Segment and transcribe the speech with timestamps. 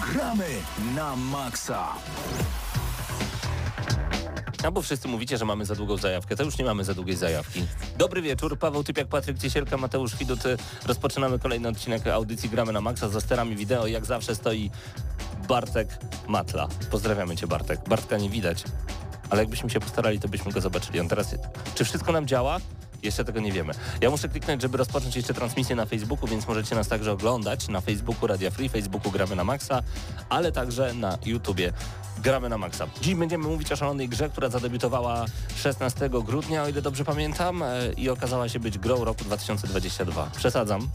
[0.00, 0.48] Gramy
[0.94, 1.88] na maksa.
[4.62, 6.36] No bo wszyscy mówicie, że mamy za długą zajawkę.
[6.36, 7.66] To już nie mamy za długiej zajawki.
[7.98, 10.40] Dobry wieczór, Paweł Typiak, Patryk Ciesielka, Mateusz Widut.
[10.86, 13.08] Rozpoczynamy kolejny odcinek audycji Gramy na Maxa.
[13.08, 14.70] Za sterami wideo jak zawsze stoi
[15.48, 15.88] Bartek
[16.28, 16.68] Matla.
[16.90, 17.88] Pozdrawiamy Cię Bartek.
[17.88, 18.64] Bartka nie widać,
[19.30, 21.00] ale jakbyśmy się postarali, to byśmy go zobaczyli.
[21.00, 21.34] On teraz...
[21.74, 22.58] Czy wszystko nam działa?
[23.04, 23.72] Jeszcze tego nie wiemy.
[24.00, 27.80] Ja muszę kliknąć, żeby rozpocząć jeszcze transmisję na Facebooku, więc możecie nas także oglądać na
[27.80, 29.82] Facebooku Radia Free, Facebooku Gramy na Maxa,
[30.28, 31.72] ale także na YouTubie
[32.22, 32.86] Gramy na Maxa.
[33.02, 35.24] Dziś będziemy mówić o szalonej grze, która zadebiutowała
[35.56, 40.30] 16 grudnia, o ile dobrze pamiętam, e, i okazała się być grą roku 2022.
[40.36, 40.88] Przesadzam.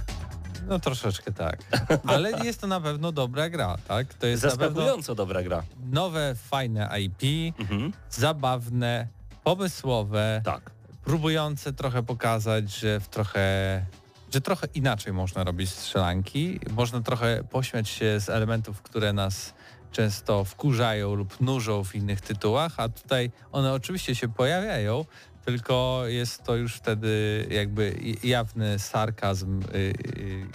[0.67, 1.59] No troszeczkę tak.
[2.07, 4.13] Ale jest to na pewno dobra gra, tak?
[4.13, 5.63] To jest Zaskakująco dobra gra.
[5.91, 7.93] Nowe, fajne IP, Mhm.
[8.09, 9.07] zabawne,
[9.43, 10.71] pomysłowe, Tak.
[11.03, 13.85] Próbujące trochę pokazać, że w trochę
[14.33, 16.59] że trochę inaczej można robić strzelanki.
[16.71, 19.53] Można trochę pośmiać się z elementów, które nas
[19.91, 25.05] często wkurzają lub nużą w innych tytułach, a tutaj one oczywiście się pojawiają,
[25.45, 29.93] tylko jest to już wtedy jakby jawny sarkazm y, y,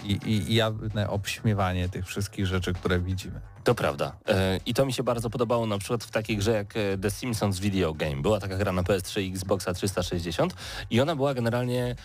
[0.05, 3.41] i, i jawne obśmiewanie tych wszystkich rzeczy, które widzimy.
[3.65, 4.17] To prawda.
[4.29, 7.11] E, I to mi się bardzo podobało na przykład w takiej grze jak e, The
[7.11, 8.17] Simpsons Video Game.
[8.17, 10.55] Była taka gra na PS3 i Xboxa 360
[10.91, 11.97] i ona była generalnie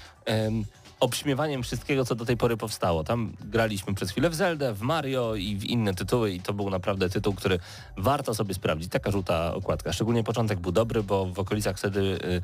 [0.99, 3.03] obśmiewaniem wszystkiego, co do tej pory powstało.
[3.03, 6.69] Tam graliśmy przez chwilę w Zeldę, w Mario i w inne tytuły i to był
[6.69, 7.59] naprawdę tytuł, który
[7.97, 8.91] warto sobie sprawdzić.
[8.91, 9.93] Taka żółta okładka.
[9.93, 12.41] Szczególnie początek był dobry, bo w okolicach wtedy y,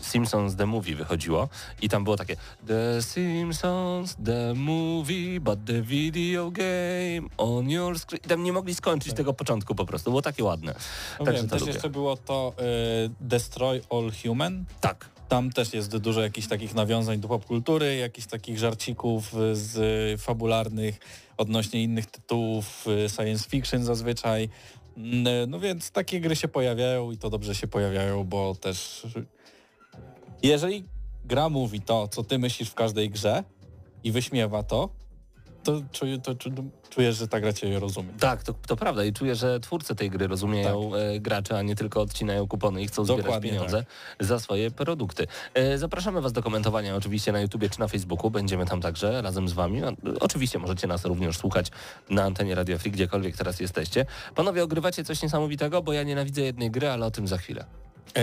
[0.00, 1.48] Simpsons The Movie wychodziło
[1.82, 8.20] i tam było takie The Simpsons The Movie, but the video game on your screen.
[8.24, 10.10] I tam nie mogli skończyć tego początku po prostu.
[10.10, 10.74] Było takie ładne.
[11.18, 11.72] No Także wiem, to też lubię.
[11.72, 12.52] jeszcze było to
[13.06, 14.64] y, Destroy All Human.
[14.80, 15.17] Tak.
[15.28, 20.18] Tam też jest dużo jakichś takich nawiązań do popkultury, jakichś takich żarcików y, z y,
[20.18, 20.98] fabularnych
[21.36, 24.48] odnośnie innych tytułów y, science fiction zazwyczaj.
[24.96, 29.06] Mm, No więc takie gry się pojawiają i to dobrze się pojawiają, bo też
[30.42, 30.84] jeżeli
[31.24, 33.44] gra mówi to, co ty myślisz w każdej grze
[34.04, 34.88] i wyśmiewa to,
[35.68, 38.08] to, czuję, to czu- czujesz, że ta gra cię rozumie.
[38.20, 41.76] Tak, to, to prawda i czuję, że twórcy tej gry rozumieją e, gracze, a nie
[41.76, 43.84] tylko odcinają kupony i chcą zbierać Dokładnie pieniądze
[44.20, 45.26] za swoje produkty.
[45.54, 48.30] E, zapraszamy Was do komentowania oczywiście na YouTubie czy na Facebooku.
[48.30, 49.82] Będziemy tam także razem z Wami.
[50.20, 51.70] Oczywiście możecie nas również słuchać
[52.10, 54.06] na antenie Radio Free, gdziekolwiek teraz jesteście.
[54.34, 57.64] Panowie, ogrywacie coś niesamowitego, bo ja nienawidzę jednej gry, ale o tym za chwilę.
[58.16, 58.20] E,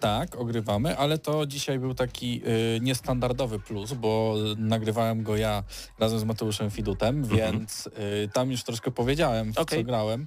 [0.00, 5.64] tak, ogrywamy, ale to dzisiaj był taki e, niestandardowy plus, bo nagrywałem go ja
[5.98, 7.88] razem z Mateuszem Fidutem, więc
[8.24, 9.78] e, tam już troszkę powiedziałem, Okej.
[9.78, 10.26] co grałem.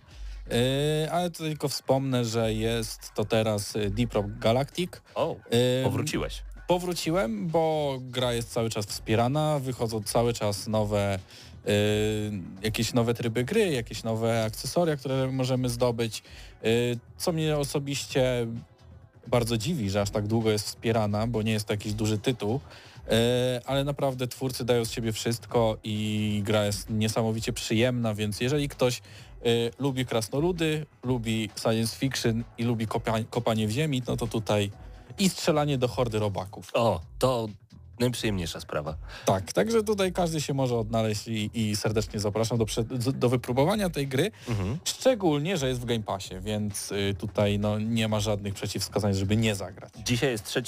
[1.11, 4.91] Ale to tylko wspomnę, że jest to teraz Deep Rock Galactic.
[5.15, 5.35] O,
[5.83, 6.43] powróciłeś.
[6.67, 11.19] Powróciłem, bo gra jest cały czas wspierana, wychodzą cały czas nowe
[12.61, 16.23] jakieś nowe tryby gry, jakieś nowe akcesoria, które możemy zdobyć.
[17.17, 18.47] Co mnie osobiście
[19.27, 22.55] bardzo dziwi, że aż tak długo jest wspierana, bo nie jest to jakiś duży tytuł.
[22.55, 23.11] y,
[23.65, 29.01] Ale naprawdę twórcy dają z siebie wszystko i gra jest niesamowicie przyjemna, więc jeżeli ktoś
[29.45, 32.87] y, lubi krasnoludy, lubi science fiction i lubi
[33.29, 34.71] kopanie w ziemi, no to tutaj
[35.19, 36.69] i strzelanie do hordy robaków.
[36.73, 37.47] O, to
[37.99, 38.95] najprzyjemniejsza sprawa.
[39.25, 42.65] Tak, także tutaj każdy się może odnaleźć i, i serdecznie zapraszam do,
[43.11, 44.77] do wypróbowania tej gry, Mhm.
[44.83, 49.37] szczególnie, że jest w Game Passie, więc y, tutaj no, nie ma żadnych przeciwwskazań, żeby
[49.37, 49.93] nie zagrać.
[50.05, 50.61] Dzisiaj jest 3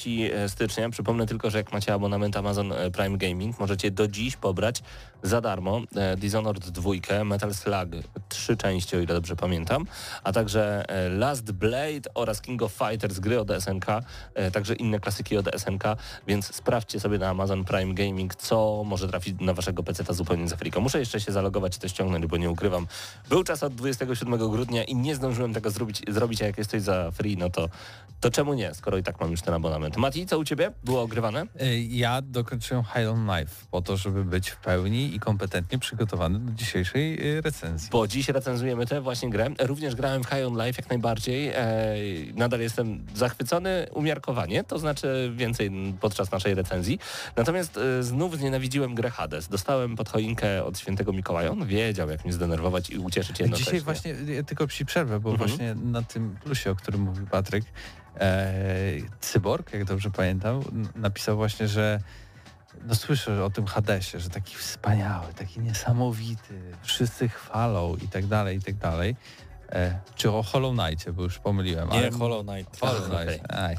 [0.48, 0.90] stycznia.
[0.90, 4.84] Przypomnę tylko, że jak macie abonament Amazon e, Prime Gaming, możecie do dziś pobrać
[5.24, 7.90] za darmo e, Dishonored 2, Metal Slug
[8.30, 9.86] 3 części, o ile dobrze pamiętam,
[10.24, 13.86] a także e, Last Blade oraz King of Fighters gry od SNK,
[14.34, 15.84] e, także inne klasyki od SNK,
[16.28, 20.54] więc sprawdźcie sobie na Amazon Prime Gaming, co może trafić na waszego PC zupełnie z
[20.54, 20.82] Afriką.
[20.82, 22.88] Muszę jeszcze się zalogować i to ściągnąć, bo nie ukrywam.
[23.30, 26.82] Był czas od 27 grudnia i nie zdążyłem tego zrobić, zrobić a jak jest coś
[26.82, 27.70] za free, no to,
[28.20, 29.98] to czemu nie, skoro i tak mam już ten abonament.
[29.98, 30.72] Mati, co u ciebie?
[30.84, 31.46] Było ogrywane?
[31.62, 36.40] Y, Ja dokończyłem High on Life po to, żeby być w pełni i kompetentnie przygotowany
[36.40, 37.90] do dzisiejszej y, recenzji.
[37.92, 39.50] Bo dziś recenzujemy tę właśnie grę.
[39.60, 41.48] Również grałem w High on Life jak najbardziej.
[41.50, 41.96] E,
[42.36, 45.72] nadal jestem zachwycony umiarkowanie, to znaczy więcej
[46.02, 47.00] podczas naszej recenzji.
[47.36, 49.48] Natomiast e, znów znienawidziłem grę Hades.
[49.48, 51.52] Dostałem pod choinkę od świętego Mikołaja.
[51.52, 53.66] On wiedział, jak mnie zdenerwować i ucieszyć jednocześnie.
[53.74, 55.50] Dzisiaj właśnie, ja tylko ci przerwę, bo Mhm.
[55.50, 57.66] właśnie na tym plusie, o którym mówił Patryk,
[58.20, 58.54] e,
[59.20, 60.62] Cyborg, jak dobrze pamiętam,
[60.96, 62.00] napisał właśnie, że
[62.86, 68.58] no słyszę o tym Hadesie, że taki wspaniały, taki niesamowity, wszyscy chwalą i tak dalej,
[68.58, 69.16] i tak dalej.
[69.72, 71.90] E, czy o Hollow Knightie, bo już pomyliłem.
[71.90, 72.80] Nie, ale- Hollow Knight.
[72.80, 73.10] Hollow.
[73.10, 73.78] Knight, aj.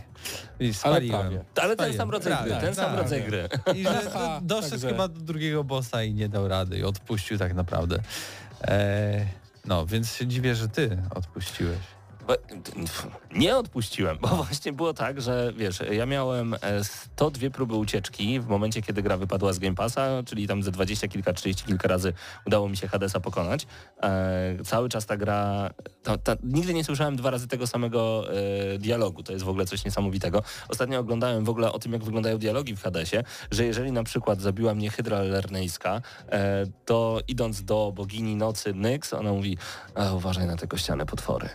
[0.61, 1.20] I spaliłem.
[1.20, 1.44] prawie.
[1.62, 2.99] Ale ten sam rodzaj Tak, gry, ten tak, sam tak.
[3.02, 3.49] rodzaj gry.
[3.75, 4.02] I że
[4.43, 7.99] doszedł także- chyba do drugiego bossa i nie dał rady i odpuścił tak naprawdę.
[8.69, 9.26] E,
[9.64, 11.79] No, więc się dziwię, że ty odpuściłeś.
[13.32, 18.82] Nie odpuściłem, bo właśnie było tak, że wiesz, ja miałem 102 próby ucieczki w momencie,
[18.82, 22.12] kiedy gra wypadła z Game Passa, czyli tam ze 20 kilka, 30 kilka razy
[22.46, 23.66] udało mi się Hadesa pokonać.
[24.02, 25.70] E, cały czas ta gra,
[26.02, 28.25] ta, ta, nigdy nie słyszałem dwa razy tego samego
[28.75, 30.42] e, dialogu, to jest w ogóle coś niesamowitego.
[30.69, 34.40] Ostatnio oglądałem w ogóle o tym, jak wyglądają dialogi w Hadesie, że jeżeli na przykład
[34.40, 39.58] zabiła mnie Hydra Lernejska, e, to idąc do bogini nocy Nyx, ona mówi,
[40.14, 41.48] uważaj na te kościane potwory.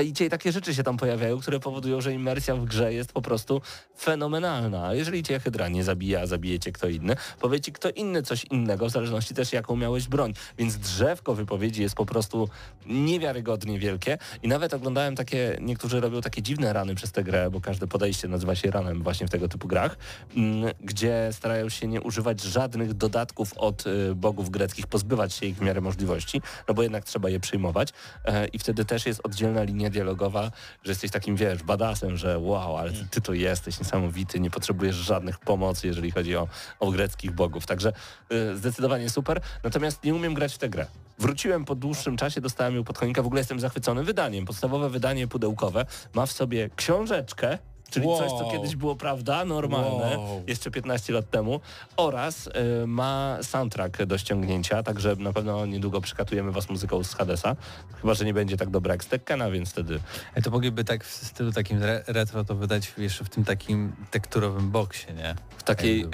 [0.00, 3.22] Czajcie i takie rzeczy się tam pojawiają, które powodują, że imersja w grze jest po
[3.22, 3.60] prostu
[3.98, 4.94] fenomenalna.
[4.94, 8.90] Jeżeli cię Hydra nie zabija, zabijecie kto inny, powie ci kto inny coś innego, w
[8.90, 10.32] zależności też jaką miałeś broń.
[10.58, 12.48] Więc drzewko wypowiedzi jest po prostu
[12.86, 17.60] niewiarygodnie wielkie i nawet oglądałem takie, niektórzy robią takie dziwne rany przez tę grę, bo
[17.60, 19.96] każde podejście nazywa się ranem właśnie w tego typu grach,
[20.36, 25.56] mm, gdzie starają się nie używać żadnych dodatków od y, bogów greckich, pozbywać się ich
[25.56, 27.88] w miarę możliwości, no bo jednak trzeba je przyjmować
[28.24, 30.50] e, i wtedy też jest oddzielna linia dialogowa,
[30.84, 34.96] że jesteś takim, wiesz, badasem, że wow, ale ty, ty to jesteś niesamowity, nie potrzebujesz
[34.96, 36.48] żadnych pomocy, jeżeli chodzi o,
[36.80, 37.66] o greckich bogów.
[37.66, 37.92] Także
[38.32, 39.40] y, zdecydowanie super.
[39.64, 40.86] Natomiast nie umiem grać w tę grę.
[41.18, 44.44] Wróciłem po dłuższym czasie, dostałem ją pod choinkę, w ogóle jestem zachwycony wydaniem.
[44.44, 47.58] Podstawowe wydanie pudełkowe ma w sobie książeczkę,
[47.90, 48.18] czyli wow.
[48.18, 50.42] coś, co kiedyś było prawda, normalne, wow.
[50.46, 51.60] jeszcze 15 lat temu,
[51.96, 57.56] oraz y, ma soundtrack do ściągnięcia, także na pewno niedługo przekatujemy was muzyką z Hadesa,
[58.00, 60.00] chyba, że nie będzie tak dobra jak z Tekkena, więc wtedy...
[60.34, 63.92] E, to mogliby tak w stylu takim re retro to wydać jeszcze w tym takim
[64.10, 65.34] tekturowym boksie, nie?
[65.58, 66.08] W takiej y,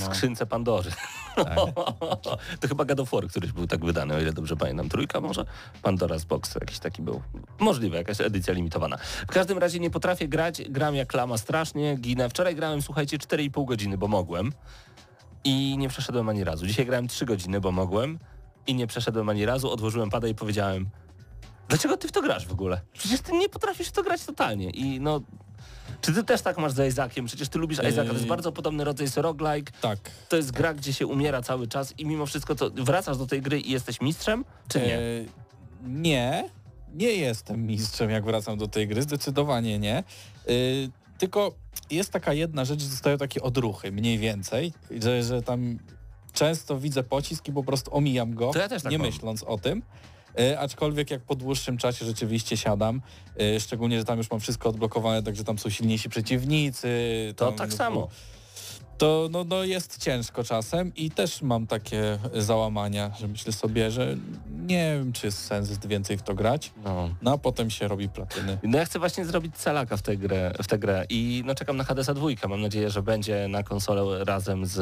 [0.00, 0.06] no.
[0.06, 0.90] skrzynce Pandory.
[1.36, 1.56] Tak.
[2.60, 4.88] to chyba God War któryś był tak wydany, o ile dobrze pamiętam.
[4.88, 5.44] Trójka może?
[5.82, 7.22] Pandora's Box jakiś taki był.
[7.58, 8.96] Możliwe, jakaś edycja limitowana.
[9.28, 12.28] W każdym razie nie potrafię grać, gram jak lama strasznie, ginę.
[12.28, 14.52] Wczoraj grałem, słuchajcie, 4,5 godziny, bo mogłem.
[15.44, 16.66] I nie przeszedłem ani razu.
[16.66, 18.18] Dzisiaj grałem 3 godziny, bo mogłem.
[18.66, 19.70] I nie przeszedłem ani razu.
[19.70, 20.90] Odłożyłem pada i powiedziałem
[21.72, 22.80] Dlaczego ty w to grasz w ogóle?
[22.92, 24.70] Przecież ty nie potrafisz w to grać totalnie.
[24.70, 25.20] I no,
[26.02, 27.26] czy ty też tak masz z Isaaciem?
[27.26, 29.72] Przecież ty lubisz Isaaca, to jest bardzo podobny rodzaj roguelike.
[29.80, 29.98] Tak.
[30.28, 33.42] To jest gra, gdzie się umiera cały czas i mimo wszystko to wracasz do tej
[33.42, 34.98] gry i jesteś mistrzem, czy nie?
[34.98, 35.28] Eee,
[35.82, 36.50] nie,
[36.94, 40.04] nie jestem mistrzem, jak wracam do tej gry, zdecydowanie nie.
[40.48, 41.54] Eee, tylko
[41.90, 45.78] jest taka jedna rzecz, zostają takie odruchy, mniej więcej, że, że tam
[46.32, 49.06] często widzę pocisk i po prostu omijam go, ja tak nie mam.
[49.06, 49.82] myśląc o tym.
[50.38, 53.02] E, aczkolwiek jak po dłuższym czasie rzeczywiście siadam,
[53.40, 56.88] e, szczególnie, że tam już mam wszystko odblokowane, także tam są silniejsi przeciwnicy.
[57.36, 58.08] To tam, tak no, samo
[59.02, 64.16] to no, no jest ciężko czasem i też mam takie załamania, że myślę sobie, że
[64.66, 68.08] nie wiem, czy jest sens więcej w to grać, no, no a potem się robi
[68.08, 68.58] platyny.
[68.62, 71.76] No ja chcę właśnie zrobić celaka w tę grę, w tę grę i no czekam
[71.76, 72.28] na Hadesa 2.
[72.48, 74.78] Mam nadzieję, że będzie na konsolę razem z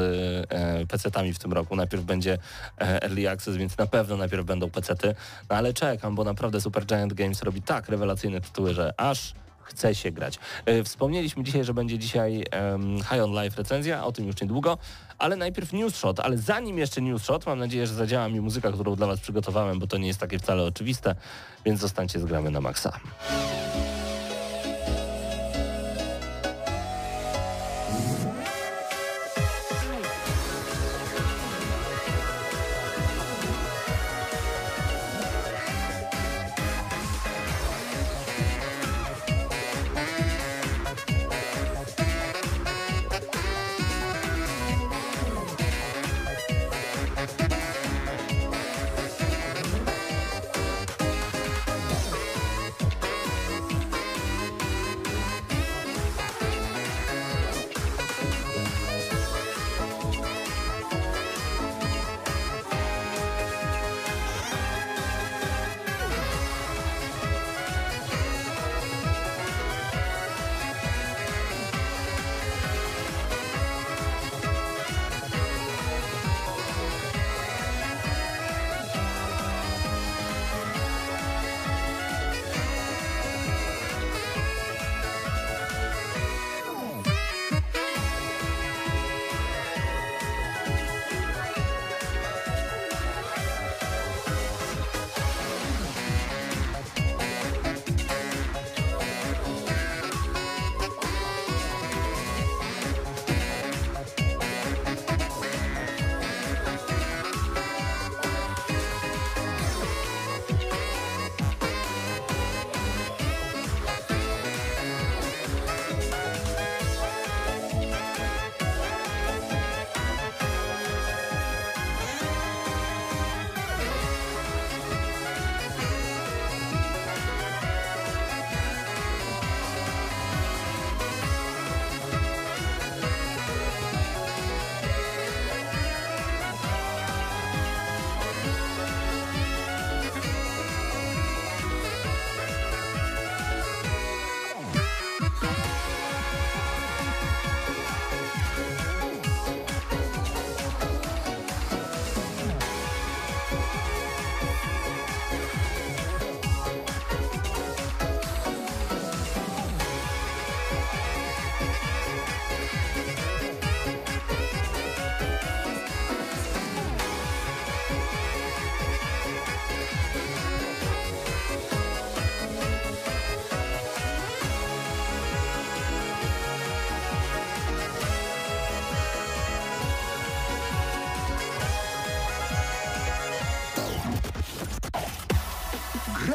[0.50, 1.76] e, PC-tami w tym roku.
[1.76, 2.38] Najpierw będzie
[2.81, 5.14] e, Early Access, więc na pewno najpierw będą PC-ty,
[5.50, 9.34] no ale czekam, bo naprawdę Super Giant Games robi tak rewelacyjne tytuły, że aż
[9.70, 10.38] chce się grać.
[10.67, 12.44] E, wspomnieliśmy dzisiaj, że będzie dzisiaj
[13.11, 14.78] High on Life recenzja, o tym już niedługo,
[15.19, 18.72] ale najpierw News Shot, ale zanim jeszcze News Shot, mam nadzieję, że zadziała mi muzyka,
[18.72, 21.14] którą dla Was przygotowałem, bo to nie jest takie wcale oczywiste,
[21.64, 23.00] więc zostańcie z gramy na maksa.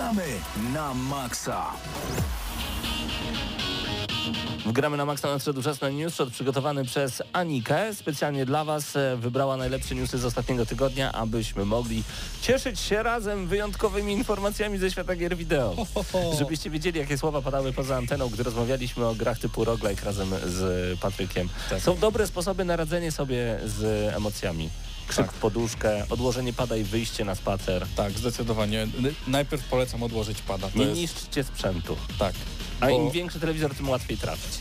[0.05, 0.39] Gramy
[0.73, 1.65] na maksa.
[4.65, 7.95] Gramy na maksa nadszedł czas na newsshot przygotowany przez Anikę.
[7.95, 12.03] Specjalnie dla Was e, wybrała najlepsze newsy z ostatniego tygodnia, abyśmy mogli
[12.41, 15.75] cieszyć się razem wyjątkowymi informacjami ze świata gier wideo.
[16.39, 20.99] Żebyście wiedzieli, jakie słowa padały poza anteną, gdy rozmawialiśmy o grach typu roguelike razem z
[20.99, 21.49] Patrykiem.
[21.69, 21.81] Tak.
[21.81, 24.69] Są dobre sposoby na radzenie sobie z emocjami.
[25.07, 25.35] Krzyk Tak.
[25.35, 27.87] w poduszkę, odłożenie pada i wyjście na spacer.
[27.95, 28.87] Tak, zdecydowanie.
[29.27, 30.67] Najpierw polecam odłożyć pada.
[30.69, 31.95] To Nie jest, niszczcie sprzętu.
[32.19, 32.33] tak.
[32.79, 34.53] A bo- im większy telewizor, tym łatwiej trafić.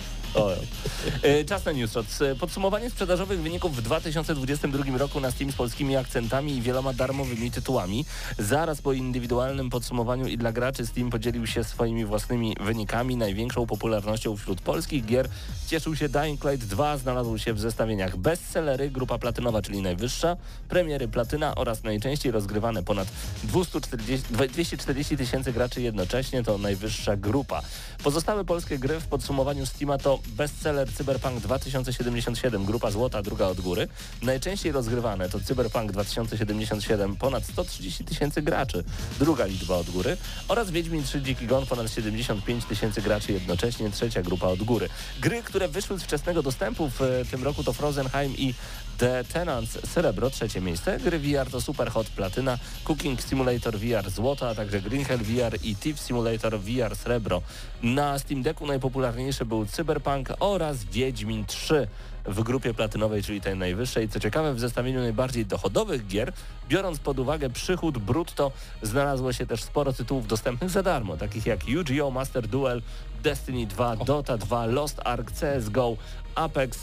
[1.23, 2.07] E, Czas na newsshot.
[2.41, 8.05] Podsumowanie sprzedażowych wyników w 2022 roku na Steam z polskimi akcentami i wieloma darmowymi tytułami.
[8.38, 13.17] Zaraz po indywidualnym podsumowaniu i dla graczy Steam podzielił się swoimi własnymi wynikami.
[13.17, 15.29] Największą popularnością wśród polskich gier
[15.67, 20.37] cieszył się Dying Light 2, znalazł się w zestawieniach bestsellery, grupa platynowa, czyli najwyższa,
[20.69, 23.09] premiery platyna oraz najczęściej rozgrywane ponad
[23.45, 27.62] 240 240 tysięcy graczy jednocześnie, to najwyższa grupa.
[28.04, 33.88] Pozostałe polskie gry w podsumowaniu Steama to bestseller Cyberpunk 2077, grupa złota, druga od góry.
[34.23, 38.84] Najczęściej rozgrywane to Cyberpunk 2077, ponad 130 tysięcy graczy,
[39.18, 40.16] druga liczba od góry
[40.49, 44.88] oraz Wiedźmin 3 Dziki Gon, ponad 75 tysięcy graczy jednocześnie, trzecia grupa od góry.
[45.20, 48.54] Gry, które wyszły z wczesnego dostępu w e, tym roku to Frozenheim i
[48.99, 50.99] The Tenants Srebro, trzecie miejsce.
[50.99, 55.77] Gry VR to Superhot Platyna, Cooking Simulator VR Złoto, a także Green Hell VR i
[55.77, 57.43] Thief Simulator VR Srebro.
[57.83, 61.89] Na Steam Decku najpopularniejszy był Cyberpunk oraz Wiedźmin 3
[62.25, 64.09] w grupie platynowej, czyli tej najwyższej.
[64.09, 66.33] Co ciekawe, w zestawieniu najbardziej dochodowych gier,
[66.69, 71.69] biorąc pod uwagę przychód brutto, znalazło się też sporo tytułów dostępnych za darmo, takich jak
[71.69, 72.11] Yu-Gi-Oh!
[72.11, 72.83] Master Duel,
[73.23, 75.97] Destiny 2, Dota 2, Lost Ark, CSGO,
[76.35, 76.79] Apex,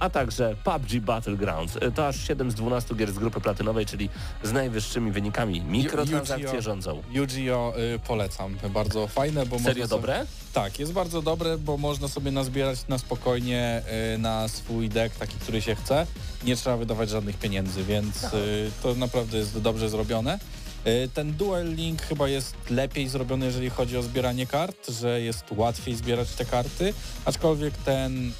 [0.00, 1.76] a także PUBG Battlegrounds.
[1.80, 4.08] E, To aż 7 z 12 gier z grupy platynowej, czyli
[4.42, 5.60] z najwyższymi wynikami.
[5.60, 6.62] Mikrotransakcje Yu-Gi-Oh!
[6.62, 7.02] rządzą.
[7.10, 7.78] Yu-Gi-Oh!
[7.78, 8.56] Y, polecam.
[8.74, 10.26] Bardzo fajne, bo Serio można sobie- dobre?
[10.52, 13.82] Tak, jest bardzo dobre, bo można sobie nazbierać na spokojnie
[14.14, 16.06] y, na swój deck, taki, który się chce.
[16.44, 20.38] Nie trzeba wydawać żadnych pieniędzy, więc y, to naprawdę jest dobrze zrobione.
[20.86, 25.44] Y, Ten Duel Link chyba jest lepiej zrobiony, jeżeli chodzi o zbieranie kart, że jest
[25.50, 26.94] łatwiej zbierać te karty,
[27.24, 28.32] aczkolwiek ten y,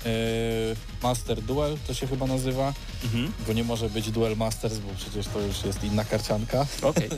[1.03, 3.33] Master Duel, to się chyba nazywa, Mhm.
[3.47, 6.67] bo nie może być Duel Masters, bo przecież to już jest inna karcianka.
[6.83, 7.09] Okej.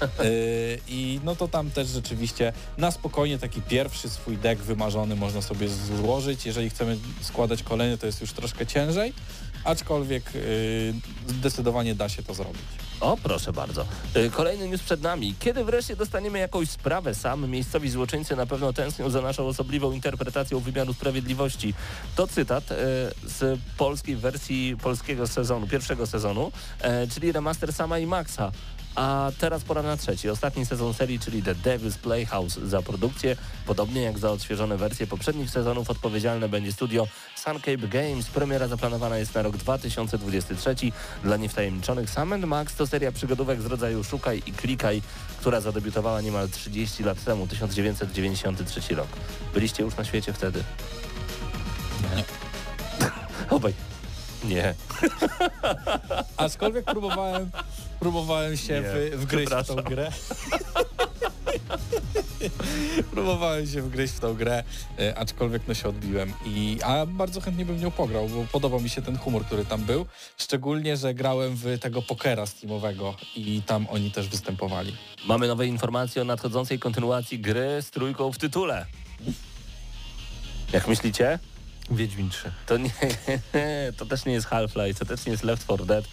[0.00, 5.42] Yy, I no to tam też rzeczywiście na spokojnie taki pierwszy swój deck wymarzony można
[5.42, 6.46] sobie złożyć.
[6.46, 9.12] Jeżeli chcemy składać kolejny, to jest już troszkę ciężej,
[9.64, 10.42] aczkolwiek yy,
[11.28, 12.62] zdecydowanie da się to zrobić.
[13.00, 13.84] O, proszę bardzo.
[14.16, 15.34] Y, Kolejny news przed nami.
[15.40, 17.50] Kiedy wreszcie dostaniemy jakąś sprawę sam?
[17.50, 21.74] Miejscowi złoczyńcy na pewno tęsknią za naszą osobliwą interpretacją wymiaru sprawiedliwości.
[22.16, 22.74] To cytat y,
[23.26, 26.52] z polskiej wersji polskiego sezonu, pierwszego sezonu,
[27.14, 28.52] czyli remaster Sama i Maxa.
[28.98, 32.60] A teraz pora na trzeci, ostatni sezon serii, czyli The Devil's Playhouse.
[32.60, 33.36] Za produkcję,
[33.66, 38.26] podobnie jak za odświeżone wersje poprzednich sezonów, odpowiedzialne będzie studio Suncape Games.
[38.26, 40.74] Premiera zaplanowana jest na rok 2023.
[41.22, 45.02] Dla niewtajemniczonych Sam Max to seria przygodówek z rodzaju Szukaj i Klikaj,
[45.40, 49.08] która zadebiutowała niemal 30 lat temu, 1993 rok.
[49.54, 50.64] Byliście już na świecie wtedy?
[52.16, 52.24] Nie.
[53.56, 53.74] Obaj.
[54.44, 54.74] Nie.
[56.36, 57.50] Aczkolwiek próbowałem,
[58.00, 60.12] próbowałem się Nie, w, wgryźć w tą grę.
[63.14, 64.64] próbowałem się wgryźć w tą grę,
[64.98, 66.32] e, aczkolwiek no się odbiłem.
[66.46, 69.84] I, a bardzo chętnie bym nią pograł, bo podobał mi się ten humor, który tam
[69.84, 70.06] był.
[70.38, 74.96] Szczególnie, że grałem w tego pokera steamowego i tam oni też występowali.
[75.26, 78.86] Mamy nowe informacje o nadchodzącej kontynuacji gry z trójką w tytule.
[80.72, 81.38] Jak myślicie?
[81.90, 82.52] Wiedźmin 3.
[82.66, 82.90] To nie,
[83.96, 86.04] to też nie jest Half-Life, to też nie jest Left 4 Dead.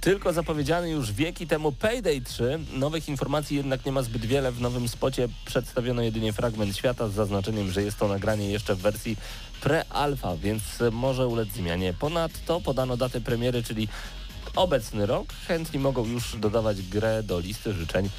[0.00, 2.58] Tylko zapowiedziany już wieki temu Payday 3.
[2.72, 4.52] Nowych informacji jednak nie ma zbyt wiele.
[4.52, 8.78] W nowym spocie przedstawiono jedynie fragment świata z zaznaczeniem, że jest to nagranie jeszcze w
[8.78, 9.16] wersji
[9.60, 10.62] pre-alpha, więc
[10.92, 11.94] może ulec zmianie.
[12.00, 13.88] Ponadto podano datę premiery, czyli
[14.56, 15.26] obecny rok.
[15.48, 18.10] Chętni mogą już dodawać grę do listy życzeń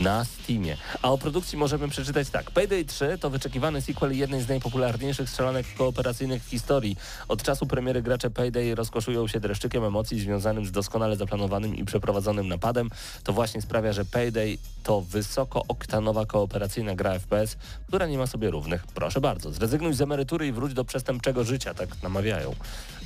[0.00, 0.76] na Steamie.
[1.02, 2.50] A o produkcji możemy przeczytać tak.
[2.50, 6.96] Payday 3 to wyczekiwany sequel jednej z najpopularniejszych strzelanek kooperacyjnych w historii.
[7.28, 12.48] Od czasu premiery gracze Payday rozkoszują się dreszczykiem emocji związanym z doskonale zaplanowanym i przeprowadzonym
[12.48, 12.90] napadem.
[13.24, 18.86] To właśnie sprawia, że Payday to wysokooktanowa kooperacyjna gra FPS, która nie ma sobie równych.
[18.94, 22.54] Proszę bardzo, zrezygnuj z emerytury i wróć do przestępczego życia, tak namawiają.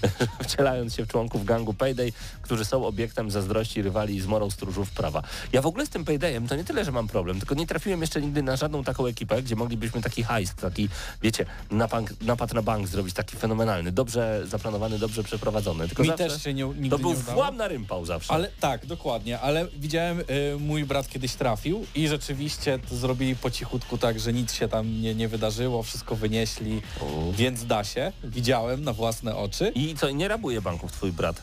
[0.45, 5.23] Wcielając się w członków gangu Payday, którzy są obiektem zazdrości rywali i zmorą stróżów prawa.
[5.53, 7.67] Ja w ogóle z tym Paydayem to nie tyle tyle, że mam problem, tylko nie
[7.67, 10.89] trafiłem jeszcze nigdy na żadną taką ekipę, gdzie moglibyśmy taki heist, taki,
[11.23, 15.89] wiecie, napad, napad na bank zrobić, taki fenomenalny, dobrze zaplanowany, dobrze przeprowadzony.
[15.89, 17.35] Tylko Mi zawsze też się nie, nigdy to był nie udało.
[17.35, 18.33] włam na rympał zawsze.
[18.33, 20.25] Ale tak, dokładnie, ale widziałem, y,
[20.61, 25.01] mój brat kiedyś trafił i rzeczywiście to zrobili po cichutku tak, że nic się tam
[25.01, 27.33] nie, nie wydarzyło, wszystko wynieśli, O.
[27.33, 28.13] więc da się.
[28.25, 29.73] Widziałem na własne oczy.
[29.75, 31.43] I co, nie rabuje banków twój brat?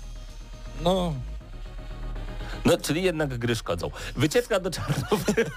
[0.83, 1.13] No,
[2.65, 3.91] No, czyli jednak gry szkodzą.
[4.15, 5.49] Wycieczka do Czarnobyla.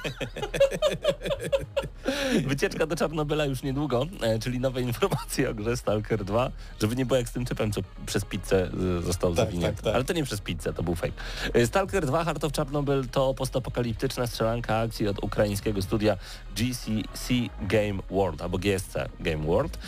[2.46, 7.06] Wycieczka do Czarnobyla już niedługo, e, czyli nowe informacje o grze Stalker 2, żeby nie
[7.06, 9.76] było jak z tym typem, co przez pizzę e, został Tak, zawinięty.
[9.76, 9.94] tak, tak.
[9.94, 11.12] Ale to nie przez pizzę, to był fake.
[11.54, 16.16] E, Stalker 2 Heart of Chernobyl to postapokaliptyczna strzelanka akcji od ukraińskiego studia
[16.56, 19.78] GCC Game World, albo GSC Game World.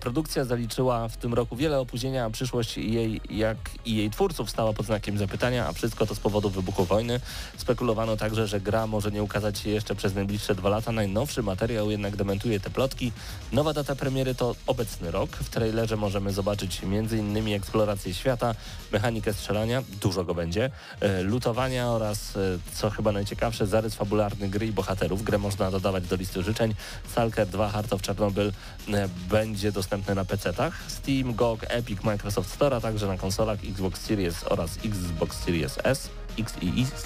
[0.00, 4.72] Produkcja zaliczyła w tym roku wiele opóźnienia, a przyszłość jej, jak i jej twórców stała
[4.72, 7.20] pod znakiem zapytania, a wszystko to z powodu wybuchu wojny.
[7.56, 10.92] Spekulowano także, że gra może nie ukazać się jeszcze przez najbliższe dwa lata.
[10.92, 13.12] Najnowszy materiał jednak dementuje te plotki.
[13.52, 15.30] Nowa data premiery to obecny rok.
[15.30, 17.54] W trailerze możemy zobaczyć m.in.
[17.54, 18.54] eksplorację świata,
[18.92, 22.40] mechanikę strzelania, dużo go będzie, e, lutowania oraz, e,
[22.74, 25.22] co chyba najciekawsze, zarys fabularny gry i bohaterów.
[25.22, 26.74] Grę można dodawać do listy życzeń.
[27.10, 28.52] Stalker 2 Heart of Chernobyl
[28.88, 34.00] e, będzie dostępny na PC-tach, Steam, GOG, Epic, Microsoft Store, a także na konsolach Xbox
[34.00, 37.04] Series oraz Xbox Series S, X i X.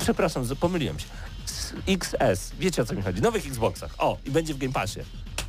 [0.00, 1.06] Przepraszam, pomyliłem się.
[1.88, 3.94] XS, wiecie o co mi chodzi, nowych Xboxach.
[3.98, 5.00] O, i będzie w Game Passie.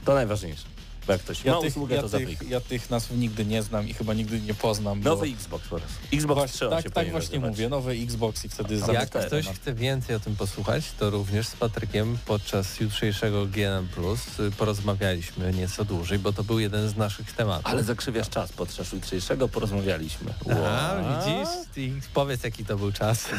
[0.05, 0.74] To najważniejsze.
[1.07, 3.63] Bo jak ktoś ja, ma tych, usługę, ja, to tych, ja tych nazw nigdy nie
[3.63, 5.01] znam i chyba nigdy nie poznam.
[5.01, 5.87] bo- Nowy Xbox po raz.
[6.13, 7.51] Xbox Właśnie, 3 on się tak, tak właśnie nazywać.
[7.51, 9.55] mówię, nowy Xbox i wtedy Tam Jak ktoś temat.
[9.55, 15.53] chce więcej o tym posłuchać, to również z Patrykiem podczas jutrzejszego GNM Plus y, porozmawialiśmy
[15.53, 17.65] nieco dłużej, bo to był jeden z naszych tematów.
[17.67, 20.33] Ale zakrzywiasz czas, podczas jutrzejszego porozmawialiśmy.
[20.49, 21.19] A, Wow.
[21.19, 21.49] widzisz?
[21.77, 23.25] I powiedz jaki to był czas.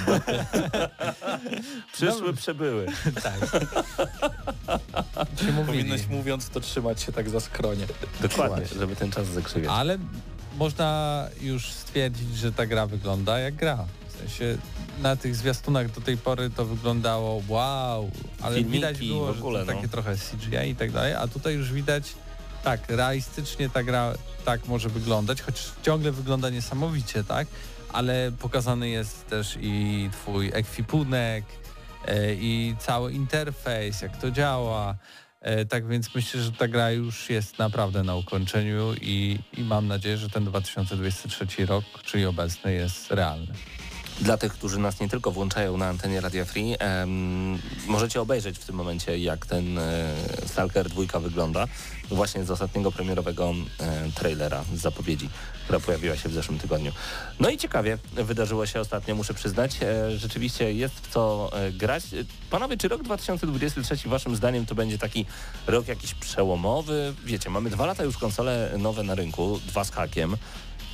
[1.93, 2.87] Przyszły, przebyły.
[3.23, 3.39] tak.
[5.67, 7.87] Powinnoś mówiąc to trzymać się tak za skronie.
[8.23, 8.79] Dokładnie, Właśnie.
[8.79, 9.71] żeby ten czas zakrzywiać.
[9.75, 9.99] Ale
[10.57, 13.85] można już stwierdzić, że ta gra wygląda jak gra.
[14.09, 14.59] W sensie
[15.03, 18.11] na tych zwiastunach do tej pory to wyglądało wow,
[18.43, 19.77] ale Filmiki widać było, ogóle, że to no.
[19.77, 22.15] takie trochę CGI i tak dalej, a tutaj już widać
[22.65, 24.15] tak, realistycznie ta gra
[24.45, 27.49] tak może wyglądać, choć ciągle wygląda niesamowicie, tak?
[27.93, 31.45] Ale pokazany jest też i twój ekwipunek
[32.07, 34.97] e, i cały interfejs, jak to działa.
[35.47, 39.87] E, Tak więc myślę, że ta gra już jest naprawdę na ukończeniu i, i mam
[39.87, 43.53] nadzieję, że ten 2023 rok, czyli obecny, jest realny.
[44.21, 48.65] Dla tych, którzy nas nie tylko włączają na antenie Radia Free, em, możecie obejrzeć w
[48.65, 50.15] tym momencie, jak ten e,
[50.47, 51.67] Stalker 2 wygląda.
[52.11, 55.29] Właśnie z ostatniego premierowego e, trailera, z zapowiedzi,
[55.65, 56.93] która pojawiła się w zeszłym tygodniu.
[57.41, 59.79] No i ciekawie wydarzyło się ostatnio, muszę przyznać.
[59.83, 62.05] E, rzeczywiście jest w co e, grać.
[62.51, 65.27] Panowie, czy rok 2023 waszym zdaniem to będzie taki
[65.67, 67.15] rok jakiś przełomowy?
[67.25, 70.37] Wiecie, mamy dwa lata już konsole nowe na rynku, dwa z hakiem,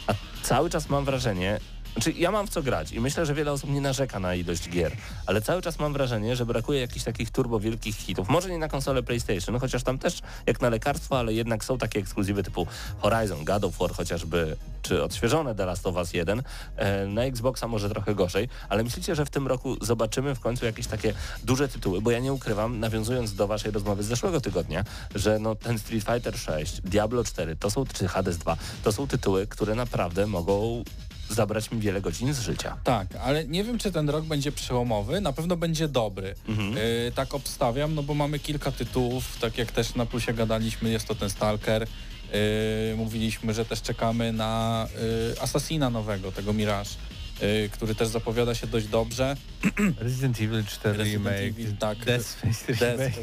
[0.06, 1.60] a cały czas mam wrażenie,
[1.92, 4.68] znaczy ja mam w co grać i myślę, że wiele osób nie narzeka na ilość
[4.68, 4.92] gier,
[5.26, 8.28] ale cały czas mam wrażenie, że brakuje jakichś takich turbo wielkich hitów.
[8.28, 11.98] Może nie na konsolę PlayStation, chociaż tam też jak na lekarstwo, ale jednak są takie
[11.98, 12.66] ekskluzywy typu
[12.98, 16.42] Horizon, God of War chociażby, czy odświeżone The Last of Us 1.
[16.76, 20.64] E, Na Xboxa może trochę gorzej, ale myślicie, że w tym roku zobaczymy w końcu
[20.64, 24.84] jakieś takie duże tytuły, bo ja nie ukrywam, nawiązując do waszej rozmowy z zeszłego tygodnia,
[25.14, 29.06] że no ten Street Fighter 6, Diablo 4, to są, czy Hades 2, to są
[29.06, 30.84] tytuły, które naprawdę mogą
[31.32, 32.76] zabrać mi wiele godzin z życia.
[32.84, 36.34] Tak, ale nie wiem, czy ten rok będzie przełomowy, na pewno będzie dobry.
[36.48, 36.72] Mhm.
[36.72, 41.08] Yy, tak obstawiam, no bo mamy kilka tytułów, tak jak też na plusie gadaliśmy, jest
[41.08, 41.86] to ten Stalker.
[42.90, 44.86] Yy, mówiliśmy, że też czekamy na
[45.28, 46.90] yy, Assassina nowego, tego Mirage,
[47.72, 49.36] który też zapowiada się dość dobrze.
[49.98, 51.98] Resident Evil 4 Resident remake, Evil, tak.
[52.04, 53.16] Dead Space Death remake,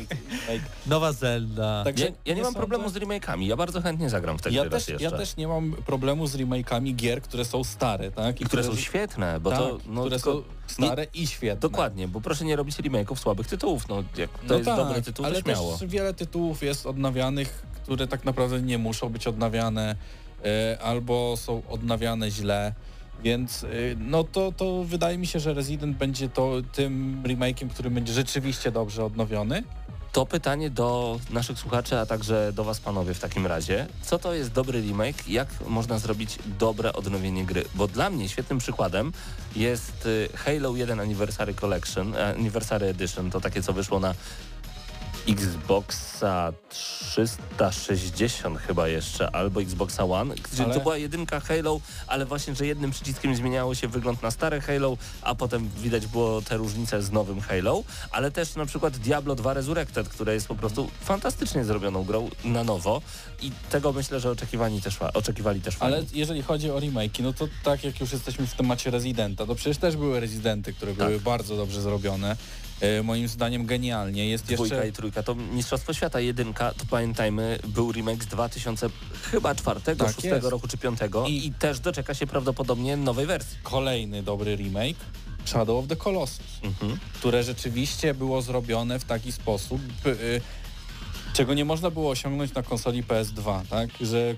[0.47, 0.61] remake.
[0.87, 1.83] nowa Zelda.
[1.83, 4.51] Także Ja, ja nie mam sądzę- problemu z remake'ami, ja bardzo chętnie zagram w te
[4.51, 5.03] ja gry też, jeszcze.
[5.03, 8.41] ja też nie mam problemu z remake'ami gier, które są stare, tak?
[8.41, 9.77] I które są świetne, bo tak, to...
[9.87, 11.59] No, które tylko- są stare i świetne.
[11.59, 13.87] Dokładnie, bo proszę nie robić remake'ów słabych tytułów.
[13.87, 15.77] No, jak to no jest tak, dobry tytuł, ale to śmiało.
[15.77, 19.95] też wiele tytułów jest odnawianych, które tak naprawdę nie muszą być odnawiane
[20.45, 22.73] e, albo są odnawiane źle.
[23.23, 27.89] Więc e, no to, to wydaje mi się, że Resident będzie to tym remake'iem, który
[27.89, 29.63] będzie rzeczywiście dobrze odnowiony.
[30.11, 33.87] To pytanie do naszych słuchaczy, a także do Was panowie w takim razie.
[34.01, 35.27] Co to jest dobry remake?
[35.27, 37.65] Jak można zrobić dobre odnowienie gry?
[37.75, 39.11] Bo dla mnie świetnym przykładem
[39.55, 44.13] jest y, Halo 1 Anniversary Collection, e, Anniversary Edition, to takie co wyszło na
[45.27, 52.55] Xboxa 360 chyba jeszcze, albo Xboxa One, gdzie Ale- to była jedynka Halo, ale właśnie,
[52.55, 57.01] że jednym przyciskiem zmieniało się wygląd na stare Halo, a potem widać było te różnice
[57.01, 61.63] z nowym Halo, ale też na przykład Diablo 2 Resurrected, które jest po prostu fantastycznie
[61.65, 63.01] zrobioną grą na nowo
[63.41, 66.07] i tego myślę, że oczekiwani też, oczekiwali też Ale fani.
[66.13, 69.77] jeżeli chodzi o remake'i, no to tak jak już jesteśmy w temacie Residenta, to przecież
[69.77, 71.07] też były Residenty, które Tak.
[71.07, 72.35] były bardzo dobrze zrobione.
[72.81, 74.29] E, moim zdaniem genialnie.
[74.29, 74.89] Jest Dwójka jeszcze...
[74.89, 76.19] i trójka to Mistrzostwo Świata.
[76.19, 78.89] Jedynka, to pamiętajmy, był remake z 2000
[79.31, 83.57] chyba czwartego, Tak szóstego roku czy piątego I, I- też doczeka się prawdopodobnie nowej wersji.
[83.63, 84.97] Kolejny dobry remake,
[85.45, 86.97] Shadow of the Colossus, Mhm.
[87.13, 90.41] które rzeczywiście było zrobione w taki sposób, y,
[91.33, 93.89] czego nie można było osiągnąć na konsoli PS2, tak?
[94.01, 94.35] Że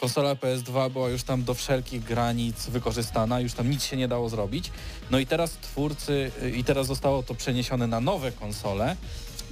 [0.00, 4.28] konsola PS2 była już tam do wszelkich granic wykorzystana, już tam nic się nie dało
[4.28, 4.70] zrobić.
[5.10, 8.96] No i teraz twórcy, y, i teraz zostało to przeniesione na nowe konsole,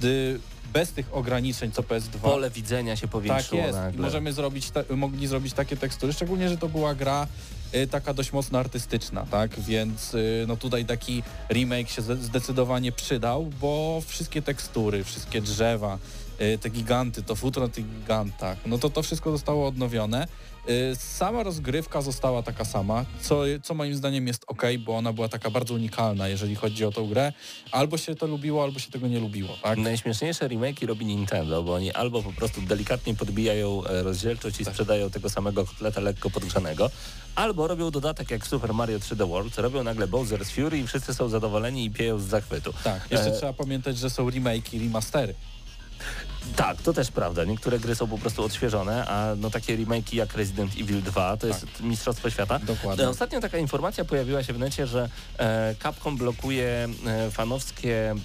[0.03, 0.39] y,
[0.73, 2.19] bez tych ograniczeń co PS2.
[2.21, 3.73] Pole widzenia się Tak powiększyło jest.
[3.73, 4.01] I nagle.
[4.01, 7.27] możemy zrobić, mogli zrobić takie tekstury, szczególnie, że to była gra
[7.75, 9.59] y, taka dość mocno artystyczna, tak?
[9.59, 15.97] Więc y, no tutaj taki remake się zdecydowanie przydał, bo wszystkie tekstury, wszystkie drzewa,
[16.61, 20.27] te giganty, to futro na tych gigantach, no to to wszystko zostało odnowione.
[20.69, 25.29] Y, Sama rozgrywka została taka sama, co, co moim zdaniem jest ok, bo ona była
[25.29, 27.33] taka bardzo unikalna, jeżeli chodzi o tą grę.
[27.71, 29.77] Albo się to lubiło, albo się tego nie lubiło, tak?
[29.77, 34.73] Najśmieszniejsze remake'i robi Nintendo, bo oni albo po prostu delikatnie podbijają e, rozdzielczość i Tak.
[34.73, 36.89] sprzedają tego samego kotleta lekko podgrzanego,
[37.35, 41.29] albo robią dodatek jak Super Mario 3D World, robią nagle Bowser's Fury i wszyscy są
[41.29, 42.73] zadowoleni i pieją z zachwytu.
[42.83, 45.33] Tak, jeszcze E, trzeba pamiętać, że są remake i remastery.
[46.55, 47.43] Tak, to też prawda.
[47.43, 51.47] Niektóre gry są po prostu odświeżone, a no takie remake'i jak Resident Evil 2 to
[51.47, 52.59] jest mistrzostwo świata.
[52.59, 53.09] Dokładnie.
[53.09, 58.15] Ostatnio taka informacja pojawiła się w necie, że e, Capcom blokuje e, fanowskie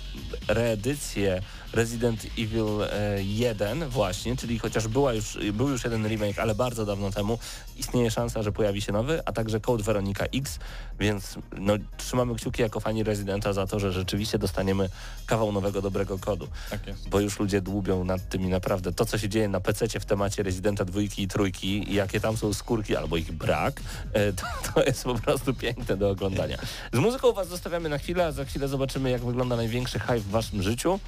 [0.48, 6.54] reedycje Resident Evil e, 1 właśnie, czyli chociaż była już, był już jeden remake, ale
[6.54, 7.38] bardzo dawno temu,
[7.76, 10.58] istnieje szansa, że pojawi się nowy, a także Code Veronica X,
[10.98, 14.88] więc no, trzymamy kciuki jako fani Residenta za to, że rzeczywiście dostaniemy
[15.26, 17.08] kawał nowego, dobrego kodu Tak jest.
[17.08, 20.04] bo już ludzie dłubią nad tym i naprawdę to, co się dzieje na PC w
[20.04, 23.80] temacie Residenta dwójki i trójki i jakie tam są skórki albo ich brak,
[24.12, 26.58] e, to, to jest po prostu piękne do oglądania.
[26.92, 30.30] Z muzyką was zostawiamy na chwilę, a za chwilę zobaczymy, jak wygląda największy hype w
[30.30, 31.00] waszym życiu.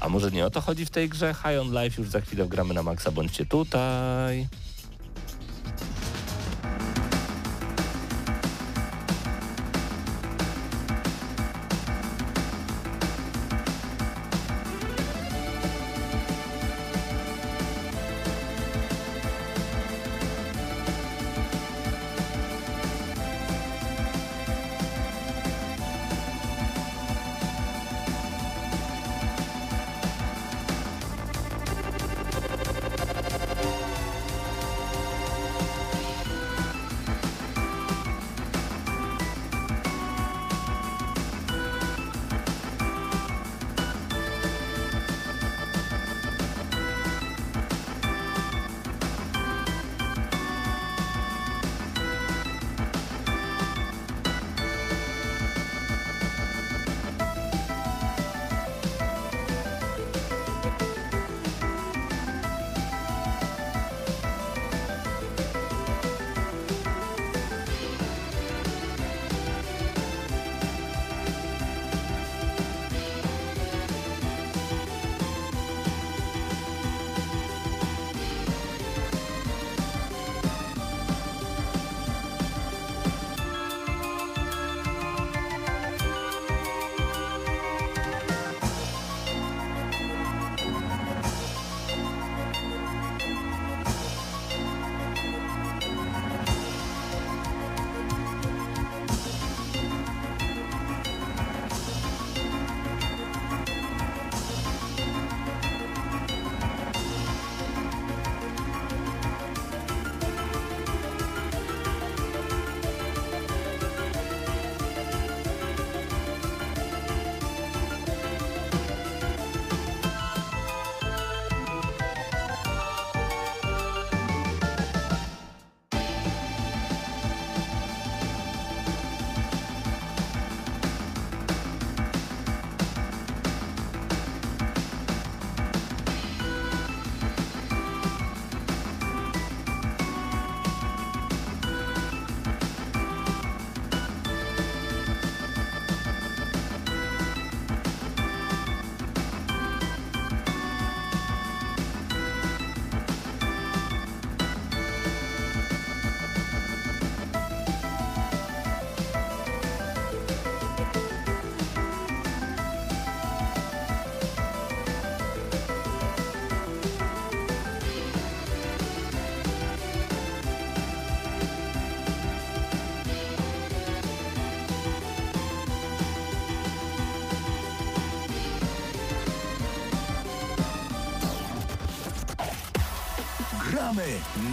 [0.00, 1.34] A może nie o to chodzi w tej grze?
[1.34, 4.48] High on Life już za chwilę wgramy na maksa, bądźcie tutaj.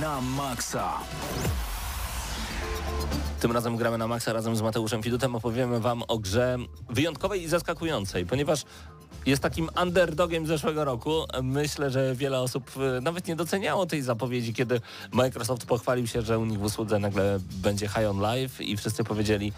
[0.04, 1.00] Na maksa.
[3.40, 5.36] Tym razem gramy na maksa razem z Mateuszem Fidutem.
[5.36, 6.58] Opowiemy wam o grze
[6.90, 8.64] wyjątkowej i zaskakującej, ponieważ
[9.26, 11.26] jest takim underdogiem zeszłego roku.
[11.44, 16.40] Myślę, że wiele osób e, nawet nie doceniało tej zapowiedzi, kiedy Microsoft pochwalił się, że
[16.40, 19.54] u nich w usłudze nagle będzie High on Live i wszyscy powiedzieli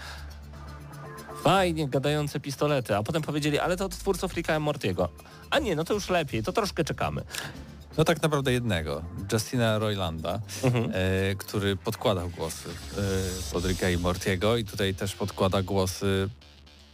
[1.43, 5.09] fajnie, gadające pistolety, a potem powiedzieli, ale to od twórców Ricka Mortiego.
[5.49, 7.21] A nie, no to już lepiej, to troszkę czekamy.
[7.97, 9.03] No tak naprawdę jednego,
[9.33, 10.91] Justina Roylanda, mhm.
[10.93, 16.29] e, który podkładał głosy e, pod Ricka i Mortiego i tutaj też podkłada głosy,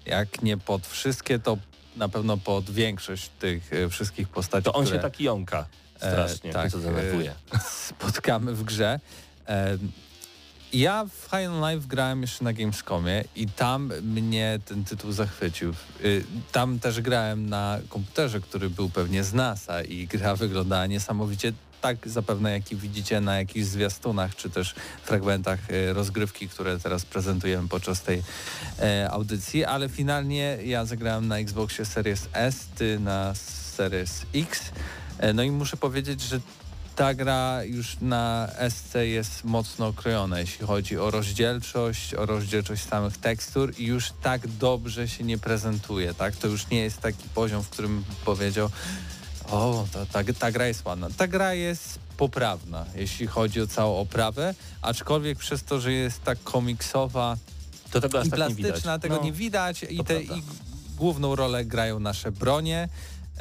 [0.06, 1.58] jak nie pod wszystkie, to
[1.96, 5.66] na pewno pod większość tych e, wszystkich postaci, To on które, się tak jąka
[5.98, 7.34] strasznie, e, tak, to denerwuje.
[7.90, 9.00] spotkamy w grze.
[10.74, 15.74] Ja w High on Life grałem jeszcze na Gamescomie i tam mnie ten tytuł zachwycił.
[16.04, 21.54] Y, tam też grałem na komputerze, który był pewnie z NASA i gra wyglądała niesamowicie
[21.82, 27.06] tak zapewne jak i widzicie na jakichś zwiastunach czy też fragmentach y, rozgrywki, które teraz
[27.06, 28.24] prezentujemy podczas tej
[28.80, 33.34] e, audycji, ale finalnie ja zagrałem na Xboxie Series S, ty na
[33.76, 34.72] Series X.
[35.18, 36.40] E, no i muszę powiedzieć, że
[36.96, 43.18] ta gra już na SC jest mocno okrojona, jeśli chodzi o rozdzielczość, o rozdzielczość samych
[43.18, 46.36] tekstur i już tak dobrze się nie prezentuje, tak?
[46.36, 48.70] To już nie jest taki poziom, w którym powiedział
[49.52, 51.10] o, ta, ta, ta gra jest ładna.
[51.18, 56.44] Ta gra jest poprawna, jeśli chodzi o całą oprawę, aczkolwiek przez to, że jest tak
[56.44, 57.38] komiksowa
[57.92, 60.44] to tego i tak plastyczna, tego no, nie widać i, te, i
[60.98, 62.90] główną rolę grają nasze bronie.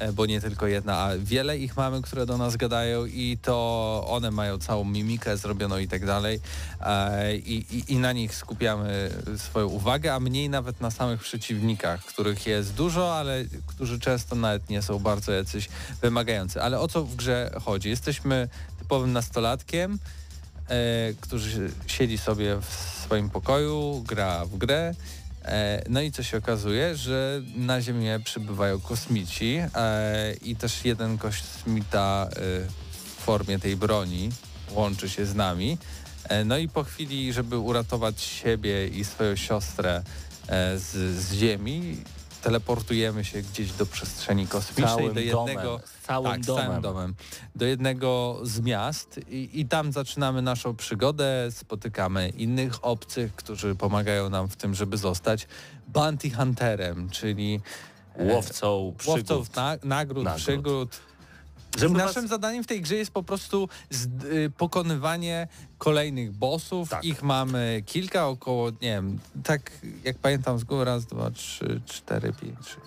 [0.00, 4.04] E, bo nie tylko jedna, a wiele ich mamy, które do nas gadają i to
[4.08, 6.40] one mają całą mimikę zrobioną i tak dalej
[6.80, 12.04] e, i, i, i na nich skupiamy swoją uwagę, a mniej nawet na samych przeciwnikach,
[12.04, 15.68] których jest dużo, ale którzy często nawet nie są bardzo jacyś
[16.02, 16.62] wymagający.
[16.62, 17.88] Ale o co w grze chodzi?
[17.88, 19.98] Jesteśmy typowym nastolatkiem,
[20.68, 20.76] e,
[21.20, 21.42] który
[21.86, 24.94] siedzi sobie w swoim pokoju, gra w grę,
[25.88, 32.28] no i co się okazuje, że na Ziemię przybywają kosmici e, i też jeden kosmita
[32.30, 32.36] e,
[32.92, 34.30] w formie tej broni
[34.70, 35.78] łączy się z nami.
[36.44, 40.02] No i po chwili, żeby uratować siebie i swoją siostrę
[40.76, 41.96] z, z Ziemi,
[42.42, 46.66] teleportujemy się gdzieś do przestrzeni kosmicznej, całym do jednego, domem, całym tak, domem.
[46.66, 47.14] całym domem,
[47.54, 54.30] do jednego z miast i, i tam zaczynamy naszą przygodę, spotykamy innych obcych, którzy pomagają
[54.30, 55.46] nam w tym, żeby zostać
[55.88, 57.60] bounty hunterem, czyli
[58.16, 59.30] e, łowcą przygód.
[59.30, 61.00] Łowcą na, nagród, nagród, przygód,
[61.78, 62.30] żeby naszym was...
[62.30, 66.88] zadaniem w tej grze jest po prostu z, y, pokonywanie kolejnych bossów.
[66.88, 67.04] Tak.
[67.04, 69.70] Ich mamy kilka, około, nie wiem, tak
[70.04, 72.80] jak pamiętam z góry, raz, dwa, trzy, cztery, pięć, sześć,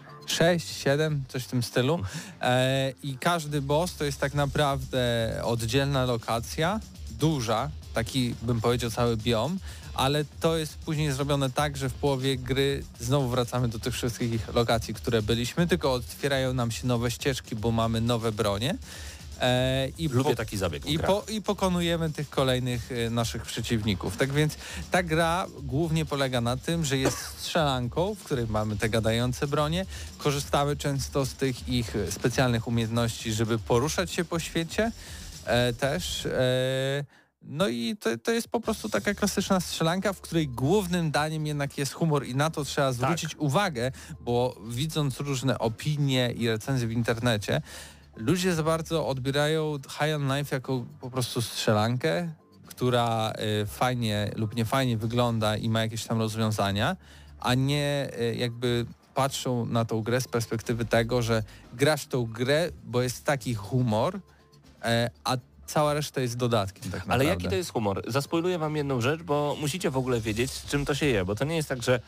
[0.57, 1.99] siedem, coś w tym stylu.
[2.41, 6.79] E, I każdy boss to jest tak naprawdę oddzielna lokacja,
[7.19, 9.59] duża, taki bym powiedział cały biom,
[9.93, 14.53] ale to jest później zrobione tak, że w połowie gry znowu wracamy do tych wszystkich
[14.53, 18.77] lokacji, które byliśmy, tylko otwierają nam się nowe ścieżki, bo mamy nowe bronie.
[19.43, 20.85] E, i Lubię po, taki zabieg.
[20.85, 24.17] I, po, I pokonujemy tych kolejnych e, naszych przeciwników.
[24.17, 24.57] Tak więc
[24.91, 29.85] ta gra głównie polega na tym, że jest strzelanką, w której mamy te gadające bronie.
[30.17, 34.91] Korzystamy często z tych ich specjalnych umiejętności, żeby poruszać się po świecie
[35.45, 36.25] e, też.
[36.25, 37.05] E,
[37.41, 41.77] no i to, to jest po prostu taka klasyczna strzelanka, w której głównym daniem jednak
[41.77, 42.95] jest humor i na to trzeba tak.
[42.95, 43.41] zwrócić tak.
[43.41, 47.61] uwagę, bo widząc różne opinie i recenzje w internecie,
[48.15, 52.33] ludzie za bardzo odbierają High on Life jako po prostu strzelankę,
[52.65, 56.97] która y, fajnie lub nie fajnie wygląda i ma jakieś tam rozwiązania,
[57.39, 62.69] a nie y, jakby patrzą na tą grę z perspektywy tego, że grasz tą grę,
[62.83, 64.19] bo jest taki humor, y,
[65.23, 66.91] a cała reszta jest dodatkiem.
[66.91, 68.01] Tak Ale jaki to jest humor?
[68.07, 71.35] Zaspoiluję wam jedną rzecz, bo musicie w ogóle wiedzieć, z czym to się je, bo
[71.35, 71.99] to nie jest tak, że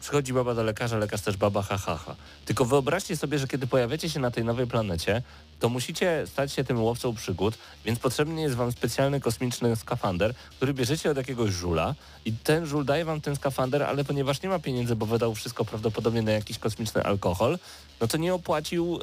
[0.00, 2.16] przychodzi baba do lekarza, lekarz też baba ha, ha, ha.
[2.44, 5.22] Tylko wyobraźcie sobie, że kiedy pojawiacie się na tej nowej planecie,
[5.60, 10.74] to musicie stać się tym łowcą przygód, więc potrzebny jest wam specjalny kosmiczny skafander, który
[10.74, 14.58] bierzecie od jakiegoś żula i ten żul daje wam ten skafander, ale ponieważ nie ma
[14.58, 17.58] pieniędzy, bo wydał wszystko prawdopodobnie na jakiś kosmiczny alkohol,
[18.00, 19.00] no to nie opłacił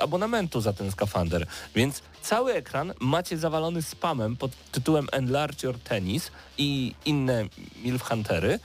[0.00, 1.46] abonamentu za ten skafander.
[1.74, 7.44] Więc cały ekran macie zawalony spamem pod tytułem Enlarge Your Tennis i inne
[7.84, 8.58] MILF Huntery,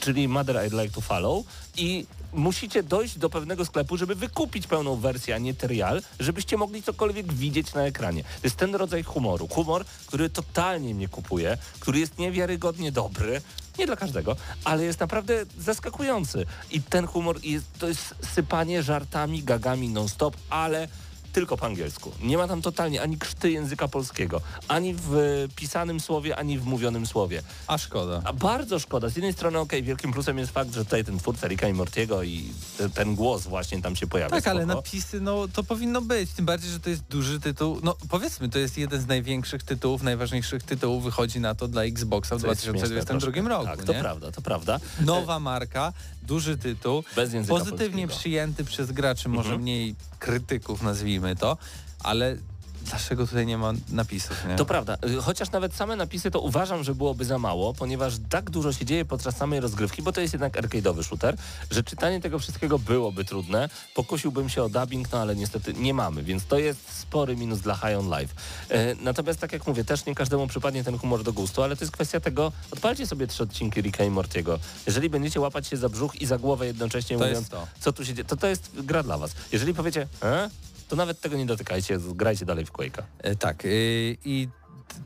[0.00, 1.44] czyli Mother I'd Like to Follow
[1.76, 6.82] i musicie dojść do pewnego sklepu, żeby wykupić pełną wersję, a nie trial, żebyście mogli
[6.82, 8.22] cokolwiek widzieć na ekranie.
[8.22, 9.48] To jest ten rodzaj humoru.
[9.48, 13.40] Humor, który totalnie mnie kupuje, który jest niewiarygodnie dobry,
[13.78, 16.46] nie dla każdego, ale jest naprawdę zaskakujący.
[16.70, 20.88] I ten humor jest, to jest sypanie żartami, gagami non-stop, ale
[21.36, 22.12] tylko po angielsku.
[22.22, 27.06] Nie ma tam totalnie ani krzty języka polskiego, ani w pisanym słowie, ani w mówionym
[27.06, 27.42] słowie.
[27.66, 28.20] A szkoda.
[28.24, 29.08] A bardzo szkoda.
[29.08, 32.22] Z jednej strony, okej, wielkim plusem jest fakt, że tutaj ten twórca Ricka i Mortiego
[32.22, 32.44] i
[32.78, 34.30] te, ten głos właśnie tam się pojawia.
[34.30, 34.76] Tak, ale spoko.
[34.76, 36.30] napisy, no to powinno być.
[36.32, 37.80] Tym bardziej, że to jest duży tytuł.
[37.82, 42.36] No powiedzmy, to jest jeden z największych tytułów, najważniejszych tytułów wychodzi na to dla Xboxa
[42.38, 43.48] w To jest śmieszne 2022 troszkę.
[43.48, 43.76] roku.
[43.76, 44.00] Tak, to nie?
[44.00, 44.80] prawda, to prawda.
[45.00, 45.92] Nowa marka,
[46.26, 47.02] duży tytuł,
[47.48, 48.20] pozytywnie polskiego.
[48.20, 49.62] przyjęty przez graczy, może Mhm.
[49.62, 51.56] mniej krytyków, nazwijmy to,
[52.02, 52.36] ale
[52.88, 54.56] dlaczego tutaj nie ma napisów, nie?
[54.56, 58.50] To prawda, Y, chociaż nawet same napisy to uważam, że byłoby za mało, ponieważ tak
[58.50, 61.36] dużo się dzieje podczas samej rozgrywki, bo to jest jednak arcade'owy shooter,
[61.70, 63.68] że czytanie tego wszystkiego byłoby trudne.
[63.94, 67.74] Pokusiłbym się o dubbing, no ale niestety nie mamy, więc to jest spory minus dla
[67.74, 68.34] High on Life.
[68.68, 71.84] E, natomiast tak jak mówię, też nie każdemu przypadnie ten humor do gustu, ale to
[71.84, 74.58] jest kwestia tego, odpalcie sobie trzy odcinki Ricka i Mortiego.
[74.86, 77.48] Jeżeli będziecie łapać się za brzuch i za głowę jednocześnie To mówiąc,
[77.80, 79.34] co tu się dzieje, to to jest gra dla was.
[79.52, 80.50] Jeżeli powiecie, e?
[80.88, 83.02] To nawet tego nie dotykajcie, grajcie dalej w Quake'a.
[83.18, 84.48] E, Tak, y, i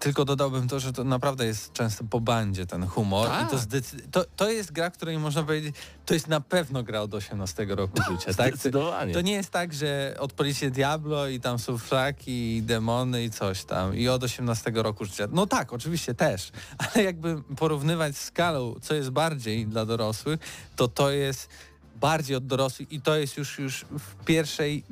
[0.01, 3.47] tylko dodałbym to, że to naprawdę jest często po bandzie ten humor Tak.
[3.49, 7.01] i to, zdecy- to, to jest gra, której można powiedzieć, to jest na pewno gra
[7.01, 8.55] od 18 roku życia, tak?
[8.55, 9.15] Zdecydowanie.
[9.15, 13.65] To nie jest tak, że odpalicie Diablo i tam są flaki i demony i coś
[13.65, 15.29] tam i od 18 roku życia.
[15.33, 16.51] No tak, oczywiście też,
[16.95, 20.41] ale jakby porównywać skalą, co jest bardziej dla dorosłych,
[20.77, 21.49] to to jest
[21.97, 24.85] bardziej od dorosłych i to jest już, już w pierwszej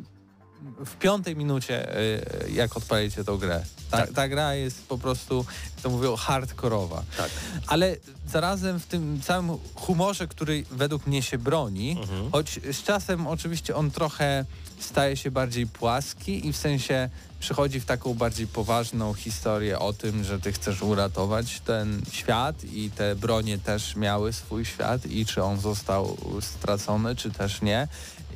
[0.87, 1.99] w piątej minucie,
[2.47, 3.65] y, jak odpalicie tą grę.
[3.91, 4.13] Ta, Tak.
[4.13, 5.47] ta gra jest po prostu,
[5.83, 7.03] to mówią, hardkorowa.
[7.17, 7.31] Tak.
[7.67, 7.97] Ale
[8.29, 12.31] zarazem w tym całym humorze, który według mnie się broni, Mhm.
[12.33, 14.45] choć z czasem oczywiście on trochę
[14.81, 20.25] staje się bardziej płaski i w sensie przychodzi w taką bardziej poważną historię o tym,
[20.25, 25.43] że ty chcesz uratować ten świat i te bronie też miały swój świat i czy
[25.43, 27.89] on został stracony, czy też nie.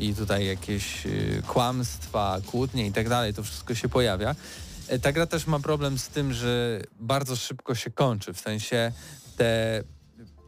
[0.03, 4.35] I tutaj jakieś y, kłamstwa, kłótnie i tak dalej, to wszystko się pojawia.
[4.89, 8.93] E, Ta gra też ma problem z tym, że bardzo szybko się kończy, w sensie
[9.37, 9.83] te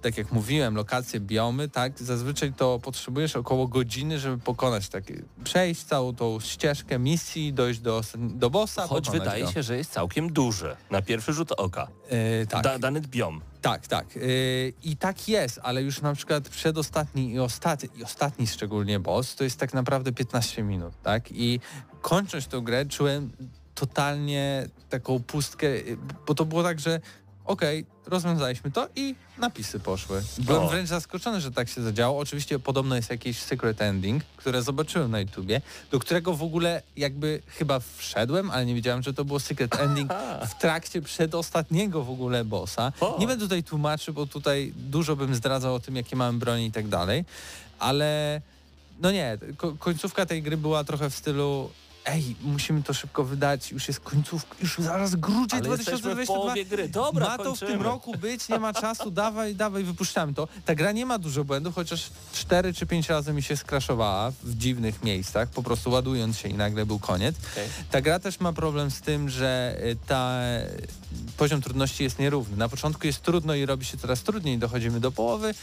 [0.03, 5.83] tak jak mówiłem, lokacje, biomy, tak, zazwyczaj to potrzebujesz około godziny, żeby pokonać takie, przejść
[5.85, 9.53] całą tą ścieżkę misji, dojść do, do bossa, Choć wydaje go.
[9.53, 11.89] się, że jest całkiem duży na pierwszy rzut oka.
[12.09, 13.41] E, tak, Da, dany biom.
[13.65, 14.17] Tak, tak.
[14.17, 19.35] Yy, I tak jest, ale już na przykład przedostatni i ostatni, i ostatni szczególnie boss,
[19.35, 21.33] to jest tak naprawdę 15 minut, tak?
[21.33, 21.61] I
[22.01, 23.31] kończąc tę grę czułem
[23.75, 25.97] totalnie taką pustkę, yy,
[26.27, 27.01] bo to było tak, że
[27.45, 30.23] okej, rozwiązaliśmy to i napisy poszły.
[30.39, 30.69] Byłem O.
[30.69, 32.19] wręcz zaskoczony, że tak się zadziało.
[32.19, 37.43] Oczywiście podobno jest jakiś secret ending, które zobaczyłem na YouTubie, do którego w ogóle jakby
[37.47, 40.11] chyba wszedłem, ale nie wiedziałem, że to było secret ending
[40.49, 42.93] w trakcie przedostatniego w ogóle bossa.
[43.01, 43.17] O.
[43.21, 46.73] Nie będę tutaj tłumaczył, bo tutaj dużo bym zdradzał o tym, jakie mamy broni i
[46.73, 47.25] tak dalej,
[47.79, 48.41] ale
[49.01, 51.71] no nie, ko końcówka tej gry była trochę w stylu
[52.05, 56.35] ej, musimy to szybko wydać, już jest końcówka, już zaraz grudziej Ale jesteśmy w 2022.
[56.35, 56.89] połowie gry.
[56.89, 57.71] Dobra, ma to w kończymy.
[57.71, 60.49] tym roku być, nie ma czasu, dawaj, dawaj, wypuszczamy to.
[60.65, 64.57] Ta gra nie ma dużo błędów, chociaż 4 czy 5 razy mi się skraszowała w
[64.57, 67.37] dziwnych miejscach, po prostu ładując się i nagle był koniec.
[67.53, 67.69] Okej.
[67.91, 70.41] Ta gra też ma problem z tym, że y, ta
[71.37, 72.57] poziom trudności jest nierówny.
[72.57, 75.55] Na początku jest trudno i robi się coraz trudniej, dochodzimy do połowy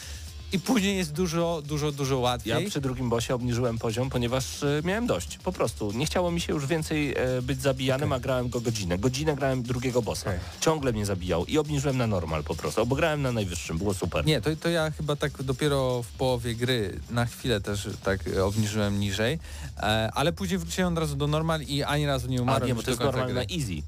[0.52, 2.70] i później jest dużo, dużo, dużo Ja łatwiej.
[2.70, 5.38] przy drugim bosie obniżyłem poziom, ponieważ e, miałem dość.
[5.38, 5.92] Po prostu.
[5.92, 8.98] Nie chciało mi się już więcej e, być zabijanym, a grałem go godzinę.
[8.98, 10.30] Godzinę grałem drugiego bossa.
[10.30, 10.40] Okej.
[10.60, 13.78] Ciągle mnie zabijał i obniżyłem na normal po prostu, bo grałem na najwyższym.
[13.78, 14.26] Było super.
[14.26, 18.46] Nie, to, to ja chyba tak dopiero w połowie gry na chwilę też tak e,
[18.46, 19.40] obniżyłem niżej,
[19.78, 22.76] e, ale później wróciłem od razu do normal i ani razu nie A umarłem nie,
[22.76, 23.82] bo to jest normal na easy.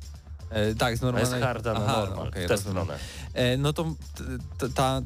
[0.53, 1.41] E, tak, z A jest normalnej...
[1.41, 2.27] harda na Aha, normal.
[2.27, 2.97] okej, w tę stronę.
[3.33, 3.85] E, no to
[4.75, 5.01] ta,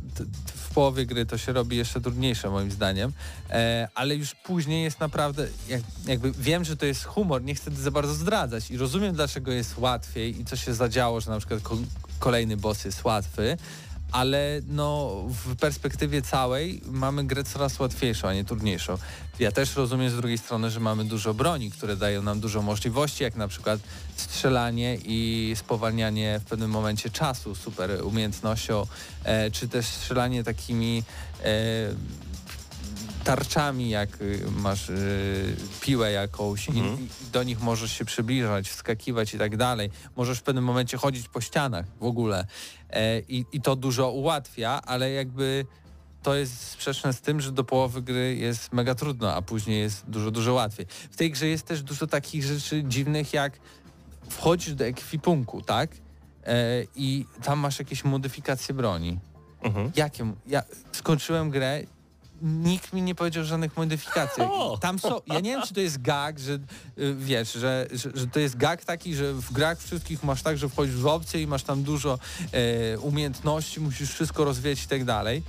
[0.56, 3.14] w połowie gry to się robi jeszcze trudniejsze moim zdaniem,
[3.50, 7.72] e, ale już później jest naprawdę, jak, jakby wiem, że to jest humor, nie chcę
[7.72, 11.62] za bardzo zdradzać i rozumiem dlaczego jest łatwiej i co się zadziało, że na przykład
[11.62, 11.78] ko-
[12.20, 13.58] kolejny boss jest łatwy,
[14.12, 15.12] ale no
[15.46, 18.98] w perspektywie całej mamy grę coraz łatwiejszą, a nie trudniejszą.
[19.40, 23.24] Ja też rozumiem z drugiej strony, że mamy dużo broni, które dają nam dużo możliwości,
[23.24, 23.80] jak na przykład
[24.16, 28.88] strzelanie i spowalnianie w pewnym momencie czasu super umiejętnością,
[29.24, 31.04] e, czy też strzelanie takimi
[31.44, 31.44] e,
[33.28, 36.98] tarczami, jak y, masz y, piłę jakąś i, Mhm.
[37.00, 39.90] i do nich możesz się przybliżać, wskakiwać i tak dalej.
[40.16, 42.46] Możesz w pewnym momencie chodzić po ścianach w ogóle
[42.90, 45.66] e, i, i to dużo ułatwia, ale jakby
[46.24, 50.06] to jest sprzeczne z tym, że do połowy gry jest mega trudno, a później jest
[50.10, 50.86] dużo, dużo łatwiej.
[51.12, 53.60] W tej grze jest też dużo takich rzeczy dziwnych, jak
[54.30, 55.92] wchodzisz do ekwipunku, tak?
[56.46, 59.20] E, I tam masz jakieś modyfikacje broni.
[59.62, 59.92] Mhm.
[59.96, 60.34] Jakie?
[60.48, 61.84] Ja skończyłem grę
[62.42, 64.44] nikt mi nie powiedział żadnych modyfikacji.
[64.82, 68.28] Tam są, ja nie wiem, czy to jest gag, że y, wiesz, że, że, że
[68.28, 71.48] to jest gag taki, że w grach wszystkich masz tak, że wchodzisz w opcję i
[71.48, 72.20] masz tam dużo
[72.52, 75.44] e, umiejętności, musisz wszystko rozwijać i tak dalej.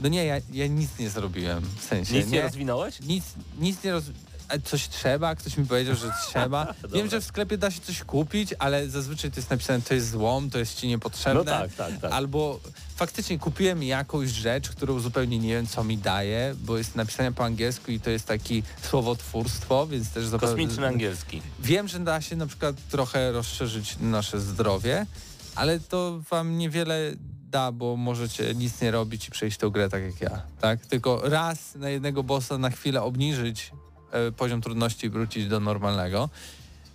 [0.00, 2.14] No nie, ja, ja nic nie zrobiłem, w sensie.
[2.14, 3.00] Nic nie rozwinąłeś?
[3.00, 3.24] Nic,
[3.58, 4.04] nic nie roz...
[4.52, 5.34] a Coś trzeba?
[5.34, 6.74] Ktoś mi powiedział, że trzeba.
[6.94, 10.10] Wiem, że w sklepie da się coś kupić, ale zazwyczaj to jest napisane, to jest
[10.10, 11.38] złom, to jest ci niepotrzebne.
[11.38, 12.12] No tak, tak, tak.
[12.12, 12.60] Albo
[12.96, 17.44] faktycznie kupiłem jakąś rzecz, którą zupełnie nie wiem, co mi daje, bo jest napisane po
[17.44, 20.24] angielsku i to jest taki słowotwórstwo, więc też...
[20.40, 21.42] Kosmiczny angielski.
[21.60, 25.06] Wiem, że da się na przykład trochę rozszerzyć nasze zdrowie,
[25.54, 27.12] ale to wam niewiele
[27.52, 30.86] da, bo możecie nic nie robić i przejść tę grę tak jak ja, tak?
[30.86, 33.91] Tylko raz na jednego bossa na chwilę obniżyć e,
[34.36, 36.28] poziom trudności wrócić do normalnego.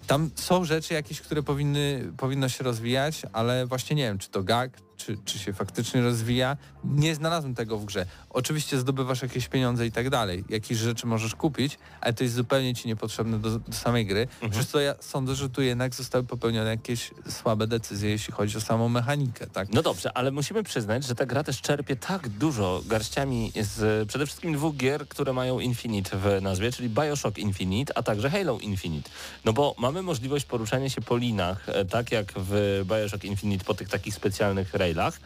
[0.07, 4.43] Tam są rzeczy jakieś, które powinny, powinno się rozwijać, ale właśnie nie wiem, czy to
[4.43, 6.57] gag, czy, czy się faktycznie rozwija.
[6.83, 8.05] Nie znalazłem tego w grze.
[8.29, 10.43] Oczywiście zdobywasz jakieś pieniądze i tak dalej.
[10.49, 14.21] Jakieś rzeczy możesz kupić, ale to jest zupełnie ci niepotrzebne do, do samej gry.
[14.21, 14.51] Mhm.
[14.51, 18.61] Przez to ja sądzę, że tu jednak zostały popełnione jakieś słabe decyzje, jeśli chodzi o
[18.61, 19.73] samą mechanikę, tak?
[19.73, 24.25] No dobrze, ale musimy przyznać, że ta gra też czerpie tak dużo garściami z przede
[24.25, 29.09] wszystkim dwóch gier, które mają Infinite w nazwie, czyli Bioshock Infinite, a także Halo Infinite.
[29.45, 33.73] No bo mamy możliwość poruszania się po linach, e, tak jak w Bioshock Infinite po
[33.73, 34.86] tych takich specjalnych railach.
[34.93, 35.21] E,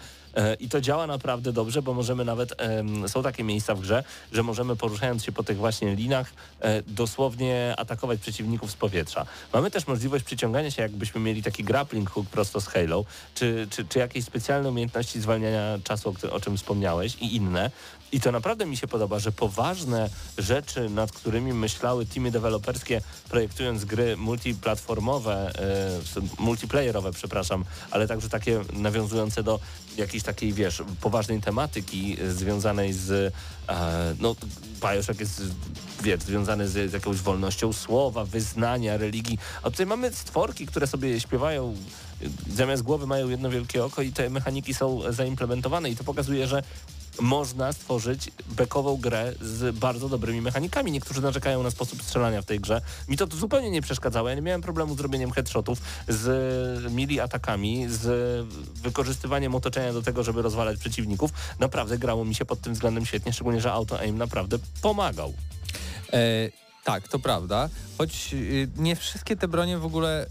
[0.59, 2.53] I to działa naprawdę dobrze, bo możemy nawet,
[3.07, 7.73] są takie miejsca w grze, że możemy poruszając się po tych właśnie linach e, dosłownie
[7.77, 9.25] atakować przeciwników z powietrza.
[9.53, 13.05] Mamy też możliwość przyciągania się, jakbyśmy mieli taki grappling hook prosto z Halo,
[13.35, 17.71] czy, czy, czy jakieś specjalne umiejętności zwalniania czasu, o, czym wspomniałeś i inne.
[18.11, 23.85] I to naprawdę mi się podoba, że poważne rzeczy, nad którymi myślały teamy deweloperskie, projektując
[23.85, 25.51] gry multiplatformowe,
[26.39, 29.59] e, multiplayerowe, przepraszam, ale także takie nawiązujące do
[29.97, 33.33] jakiejś takiej, wiesz, poważnej tematyki e, związanej z,
[33.69, 34.35] e, no,
[34.81, 35.41] Bioshock jest,
[36.03, 41.19] wiesz, związany z, z jakąś wolnością słowa, wyznania, religii, a tutaj mamy stworki, które sobie
[41.19, 41.75] śpiewają,
[42.21, 45.89] e, zamiast głowy mają jedno wielkie oko i te mechaniki są zaimplementowane.
[45.89, 46.63] I to pokazuje, że
[47.19, 50.91] można stworzyć bekową grę z bardzo dobrymi mechanikami.
[50.91, 52.81] Niektórzy narzekają na sposób strzelania w tej grze.
[53.07, 54.29] Mi to zupełnie nie przeszkadzało.
[54.29, 58.45] Ja nie miałem problemu z robieniem headshotów, z mili atakami, z
[58.81, 61.31] wykorzystywaniem otoczenia do tego, żeby rozwalać przeciwników.
[61.59, 65.33] Naprawdę grało mi się pod tym względem świetnie, szczególnie, że auto aim naprawdę pomagał.
[66.13, 66.49] E,
[66.83, 67.69] tak, to prawda.
[67.97, 70.25] Choć y, nie wszystkie te bronie w ogóle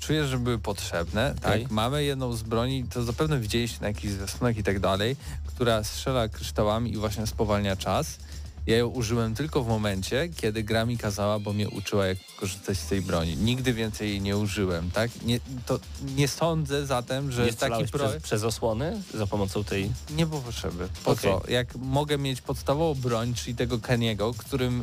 [0.00, 1.34] czuję, że były potrzebne.
[1.38, 1.62] Okej.
[1.62, 5.84] Tak, mamy jedną z broni, to zapewne widzieliście na jakichś zwiastunach i tak dalej, która
[5.84, 8.18] strzela kryształami i właśnie spowalnia czas.
[8.66, 12.78] Ja ją użyłem tylko w momencie, kiedy gra mi kazała, bo mnie uczyła, jak korzystać
[12.78, 13.36] z tej broni.
[13.36, 15.10] Nigdy więcej jej nie użyłem, tak?
[15.24, 15.80] Nie, to
[16.16, 18.08] nie sądzę zatem, że nie taki pro...
[18.08, 19.90] przez, przez osłony za pomocą tej...
[20.10, 20.88] Nie było potrzeby.
[21.04, 21.30] Po Okej.
[21.30, 21.50] co?
[21.50, 24.82] Jak mogę mieć podstawową broń, czyli tego Keniego, którym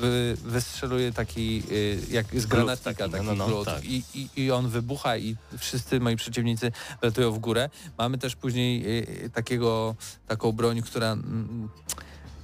[0.00, 3.84] wy, wystrzeluje taki, y, jak z granatnika, taki, taki, no, no, no, glut tak.
[3.84, 6.72] I, i, i on wybucha i wszyscy moi przeciwnicy
[7.02, 7.70] latują w górę.
[7.98, 9.94] Mamy też później y, takiego,
[10.26, 11.68] taką broń, która mm,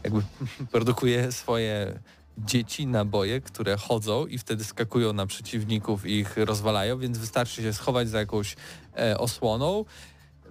[0.05, 0.23] jakby
[0.73, 1.99] produkuje swoje
[2.39, 7.73] dzieci, naboje, które chodzą i wtedy skakują na przeciwników i ich rozwalają, więc wystarczy się
[7.73, 8.57] schować za jakąś
[8.97, 9.85] e, osłoną,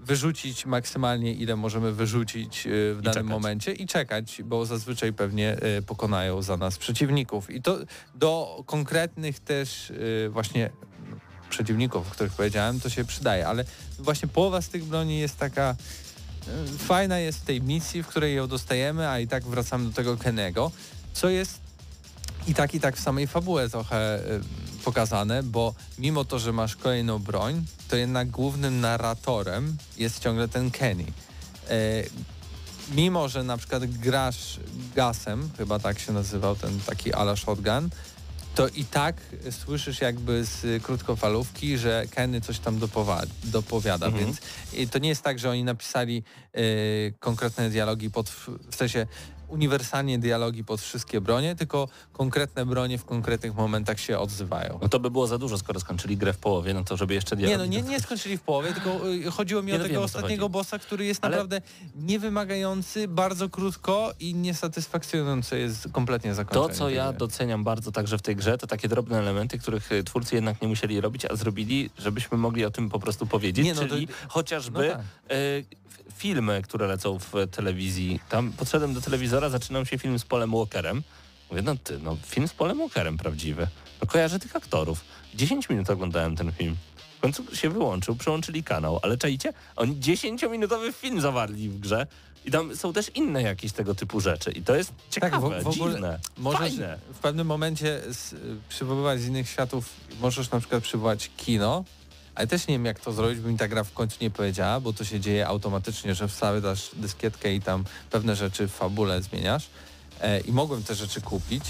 [0.01, 3.29] wyrzucić maksymalnie ile możemy wyrzucić e, w danym czekać.
[3.29, 7.49] momencie i czekać, bo zazwyczaj pewnie e, pokonają za nas przeciwników.
[7.49, 7.77] I to
[8.15, 9.91] do konkretnych też
[10.25, 10.69] e, właśnie
[11.49, 13.65] przeciwników, o których powiedziałem, to się przydaje, ale
[13.99, 15.75] właśnie połowa z tych broni jest taka
[16.77, 20.17] fajna jest w tej misji, w której ją dostajemy, a i tak wracamy do tego
[20.17, 20.71] Kenego,
[21.13, 21.59] co jest
[22.47, 26.75] i tak i tak w samej fabule trochę y, pokazane, bo mimo to, że masz
[26.75, 31.05] kolejną broń, to jednak głównym narratorem jest ciągle ten Kenny.
[31.69, 32.03] E,
[32.95, 34.59] mimo, że na przykład grasz
[34.95, 37.89] gasem, chyba tak się nazywał ten taki ala shotgun,
[38.55, 39.15] to i tak
[39.51, 44.25] słyszysz jakby z krótkofalówki, że Kenny coś tam dopowa- dopowiada, Mhm.
[44.25, 44.37] więc
[44.91, 46.23] to nie jest tak, że oni napisali
[46.57, 49.07] y, konkretne dialogi pod, w sensie
[49.51, 54.79] uniwersalnie dialogi pod wszystkie bronie, tylko konkretne bronie w konkretnych momentach się odzywają.
[54.81, 57.35] No to by było za dużo, skoro skończyli grę w połowie, no to żeby jeszcze
[57.35, 59.93] Nie, no dialogi nie, nie skończyli w połowie, tylko y, chodziło mi o no tego
[59.93, 60.53] wiem, ostatniego chodzi.
[60.53, 61.61] bossa, który jest Ale- naprawdę
[61.95, 66.67] niewymagający, bardzo krótko i niesatysfakcjonujące jest kompletnie zakończenie.
[66.67, 70.03] To, co ja doceniam bardzo także w tej grze, to takie drobne elementy, których y,
[70.03, 73.73] twórcy jednak nie musieli robić, a zrobili, żebyśmy mogli o tym po prostu powiedzieć, Nie,
[73.73, 75.01] no to- czyli chociażby no tak.
[75.37, 75.65] y,
[76.17, 78.19] filmy, które lecą w telewizji.
[78.29, 81.03] Tam podszedłem do telewizora, zaczynał się film z Polem Walkerem.
[81.49, 83.67] Mówię, no ty, no film z Polem Walkerem prawdziwy.
[84.01, 85.03] No kojarzę tych aktorów.
[85.35, 86.75] 10 minut oglądałem ten film.
[87.17, 89.53] W końcu się wyłączył, przełączyli kanał, ale czajcie?
[89.75, 92.07] Oni 10-minutowy film zawarli w grze
[92.45, 95.63] i tam są też inne jakieś tego typu rzeczy i to jest ciekawe, Tak, w,
[95.63, 96.97] w ogóle dziwne, możesz fajne.
[97.13, 98.35] w pewnym momencie z,
[98.69, 99.89] przywoływać z innych światów,
[100.21, 101.83] możesz na przykład przywołać kino,
[102.35, 104.79] ale też nie wiem jak to zrobić, bo mi ta gra w końcu nie powiedziała,
[104.79, 109.67] bo to się dzieje automatycznie, że wstawiasz dyskietkę i tam pewne rzeczy w fabule zmieniasz
[110.21, 111.63] e, i mogłem te rzeczy kupić,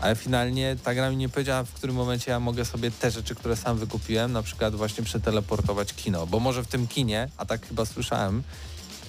[0.00, 3.34] ale finalnie ta gra mi nie powiedziała, w którym momencie ja mogę sobie te rzeczy,
[3.34, 7.66] które sam wykupiłem, na przykład właśnie przeteleportować kino, bo może w tym kinie, a tak
[7.66, 8.42] chyba słyszałem,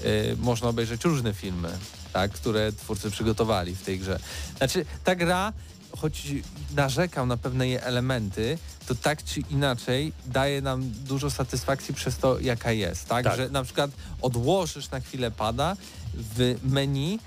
[0.06, 1.70] y, można obejrzeć różne filmy,
[2.14, 4.20] tak, które twórcy przygotowali w tej grze.
[4.58, 5.54] Znaczy, ta gra,
[5.98, 6.28] choć
[6.76, 12.40] narzekam na pewne jej elementy, to tak czy inaczej daje nam dużo satysfakcji przez to,
[12.40, 13.24] jaka jest, tak?
[13.24, 13.38] Tak.
[13.38, 15.76] Że na przykład odłożysz na chwilę pada
[16.14, 17.20] w menu,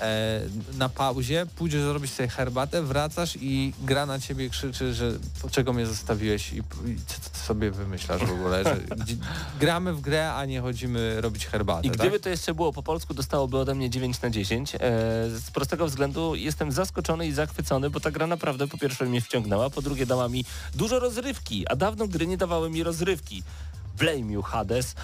[0.00, 0.40] e,
[0.78, 5.72] na pauzie, pójdziesz zrobić sobie herbatę, wracasz i gra na ciebie krzyczy, że po czego
[5.72, 8.76] mnie zostawiłeś i, i co ty sobie wymyślasz w ogóle, że
[9.60, 12.22] gramy w grę, a nie chodzimy robić herbatę, I gdyby tak?
[12.22, 14.74] to jeszcze było po polsku, dostałoby ode mnie 9 na 10.
[14.74, 14.78] E,
[15.30, 19.70] z prostego względu jestem zaskoczony i zachwycony, bo ta gra naprawdę po pierwsze mnie wciągnęła,
[19.70, 20.44] po drugie dała mi
[20.74, 23.42] dużo rozrywki, a dawno gry nie dawały mi rozrywki.
[24.00, 24.94] Blame you, Hades.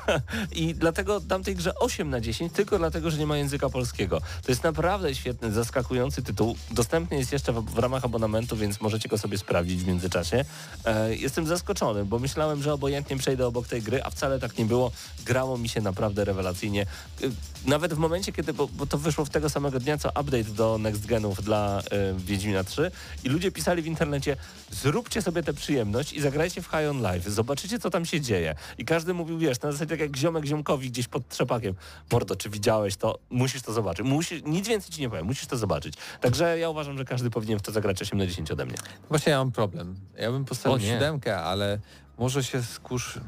[0.52, 4.20] I dlatego dam tej grze 8 na 10, tylko dlatego, że nie ma języka polskiego.
[4.20, 6.56] To jest naprawdę świetny, zaskakujący tytuł.
[6.70, 10.44] Dostępny jest jeszcze w, w ramach abonamentu, więc możecie go sobie sprawdzić w międzyczasie.
[10.84, 14.64] E, jestem zaskoczony, bo myślałem, że obojętnie przejdę obok tej gry, a wcale tak nie
[14.64, 14.90] było.
[15.24, 16.82] Grało mi się naprawdę rewelacyjnie.
[16.82, 17.26] E,
[17.66, 20.78] nawet w momencie, kiedy, bo, bo to wyszło w tego samego dnia, co update do
[20.78, 22.90] Next Genów dla e, Wiedźmina 3
[23.24, 24.36] i ludzie pisali w internecie,
[24.70, 28.35] zróbcie sobie tę przyjemność i zagrajcie w High on Life, zobaczycie, co tam się dzieje.
[28.78, 31.74] I każdy mówił, wiesz, na zasadzie tak jak ziomek ziomkowi gdzieś pod trzepakiem.
[32.12, 33.18] Mordo, czy widziałeś to?
[33.30, 34.06] Musisz to zobaczyć.
[34.06, 35.94] Musisz, nic więcej ci nie powiem, musisz to zobaczyć.
[36.20, 38.76] Także ja uważam, że każdy powinien w to zagrać 8 na 10 ode mnie.
[39.08, 39.96] Właśnie ja mam problem.
[40.18, 41.78] Ja bym postawił siódemkę, ale
[42.18, 43.18] może się skusz...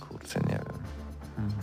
[0.00, 1.62] Kurczę, nie wiem.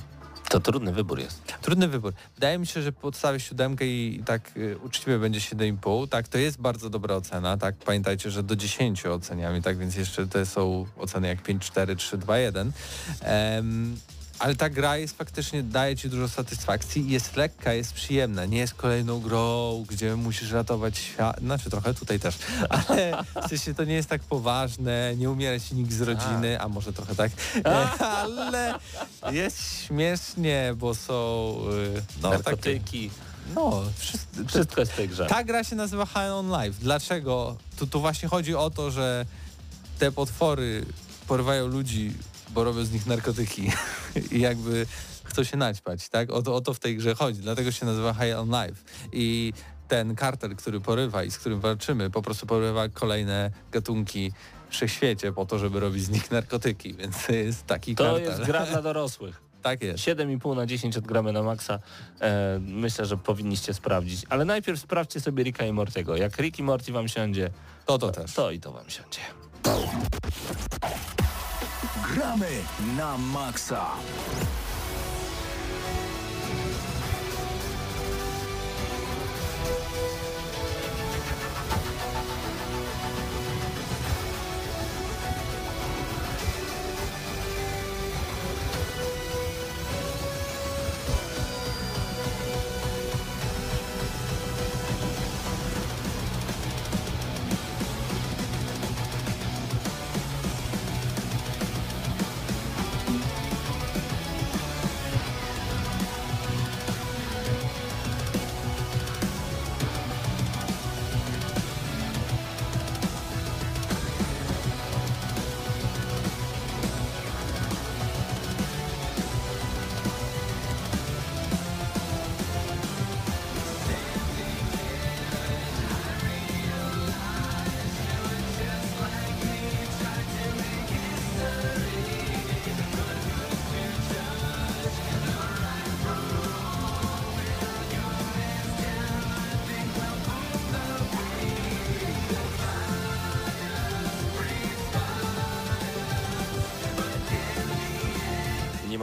[0.50, 1.54] To trudny wybór jest.
[1.62, 2.14] Trudny wybór.
[2.36, 6.08] Wydaje mi się, że podstawię siódemkę i tak y, uczciwie będzie 7,5.
[6.08, 7.58] Tak, to jest bardzo dobra ocena.
[7.58, 11.96] Tak, pamiętajcie, że do 10 oceniamy, tak więc jeszcze te są oceny jak 5, 4,
[11.96, 12.72] 3, 2, 1.
[13.22, 13.98] Em,
[14.40, 18.74] ale ta gra jest faktycznie, daje ci dużo satysfakcji, jest lekka, jest przyjemna, nie jest
[18.74, 22.36] kolejną grą, gdzie musisz ratować świat, znaczy trochę tutaj też,
[22.70, 26.68] ale w sensie to nie jest tak poważne, nie umiera ci nikt z rodziny, a
[26.68, 27.32] może trochę tak,
[28.00, 28.80] ale
[29.32, 33.10] jest śmiesznie, bo są y, no, takie, Narkotyki,
[33.56, 35.26] no wszyscy, wszystko jest w tej grze.
[35.26, 36.80] ta gra się nazywa High on Life.
[36.82, 37.58] Dlaczego?
[37.78, 39.26] Tu, tu właśnie chodzi o to, że
[40.00, 40.86] te potwory
[41.28, 42.14] porywają ludzi,
[42.50, 43.72] bo robią z nich narkotyki
[44.32, 44.86] i jakby
[45.24, 46.30] chcą się naćpać, tak?
[46.32, 48.82] O to, o to w tej grze chodzi, dlatego się nazywa High on Life.
[49.12, 49.54] I
[49.88, 54.32] ten kartel, który porywa i z którym walczymy, po prostu porywa kolejne gatunki
[54.70, 58.24] w wszechświecie po to, żeby robić z nich narkotyki, więc to jest taki To kartel.
[58.26, 59.42] jest gra dla dorosłych.
[59.62, 60.04] Tak jest.
[60.04, 61.80] 7,5 na 10 odgramy na maksa.
[62.22, 64.22] E, myślę, że powinniście sprawdzić.
[64.30, 66.16] Ale najpierw sprawdźcie sobie Ricka i Mortiego.
[66.18, 67.50] Jak Rick i Morty wam siądzie,
[67.86, 68.34] To to też.
[68.34, 69.20] to i to wam siądzie.
[71.80, 72.68] Gramy
[72.98, 73.96] na maksa.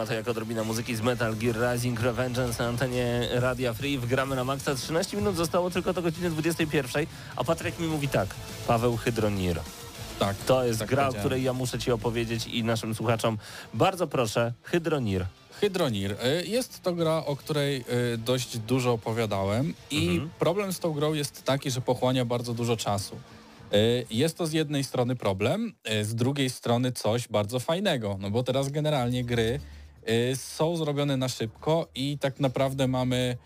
[0.07, 3.99] To jak odrobina muzyki z Metal Gear Rising Revengeance na antenie Radia Free.
[3.99, 4.75] Wgramy na maksa.
[4.75, 8.29] 13 minut zostało tylko do godziny 21, a Patryk mi mówi tak.
[8.67, 9.61] Paweł Hydronir.
[10.19, 10.37] Tak.
[10.37, 13.39] To jest tak gra, o której ja muszę ci opowiedzieć i naszym słuchaczom.
[13.75, 15.27] Bardzo proszę, Hydronir.
[15.61, 16.13] Hydronir.
[16.13, 17.85] Y, Jest to gra, o której
[18.15, 20.31] y, dość dużo opowiadałem i Mhm.
[20.39, 23.17] problem z tą grą jest taki, że pochłania bardzo dużo czasu.
[23.75, 28.43] Y, Jest to z jednej strony problem, z drugiej strony coś bardzo fajnego, no bo
[28.43, 29.61] teraz generalnie gry
[30.35, 33.37] są zrobione na szybko i tak naprawdę mamy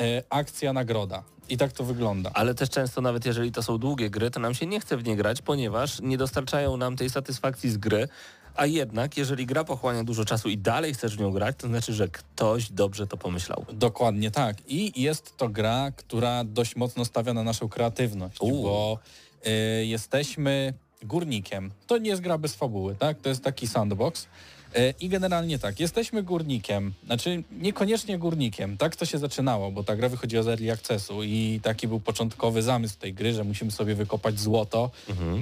[0.00, 1.22] y, akcja nagroda.
[1.48, 2.30] I tak to wygląda.
[2.34, 5.04] Ale też często nawet jeżeli to są długie gry, to nam się nie chce w
[5.04, 8.08] nie grać, ponieważ nie dostarczają nam tej satysfakcji z gry,
[8.56, 11.92] a jednak jeżeli gra pochłania dużo czasu i dalej chcesz w nią grać, to znaczy,
[11.92, 13.64] że ktoś dobrze to pomyślał.
[13.72, 14.56] Dokładnie tak.
[14.66, 18.98] I jest to gra, która dość mocno stawia na naszą kreatywność, bo
[19.46, 21.70] y, jesteśmy górnikiem.
[21.86, 23.20] To nie jest gra bez fabuły, tak?
[23.20, 24.26] To jest taki sandbox.
[24.78, 29.96] Y, I generalnie tak, jesteśmy górnikiem, znaczy niekoniecznie górnikiem, tak to się zaczynało, bo ta
[29.96, 33.94] gra wychodziła z Early Accessu i taki był początkowy zamysł tej gry, że musimy sobie
[33.94, 34.90] wykopać złoto,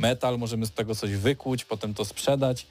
[0.01, 2.67] metal, możemy z tego coś wykuć, potem to sprzedać.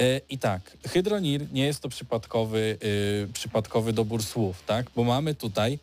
[0.00, 4.86] Y, I tak, Hydronir nie jest to przypadkowy, y, przypadkowy dobór słów, tak?
[4.96, 5.78] Bo mamy tutaj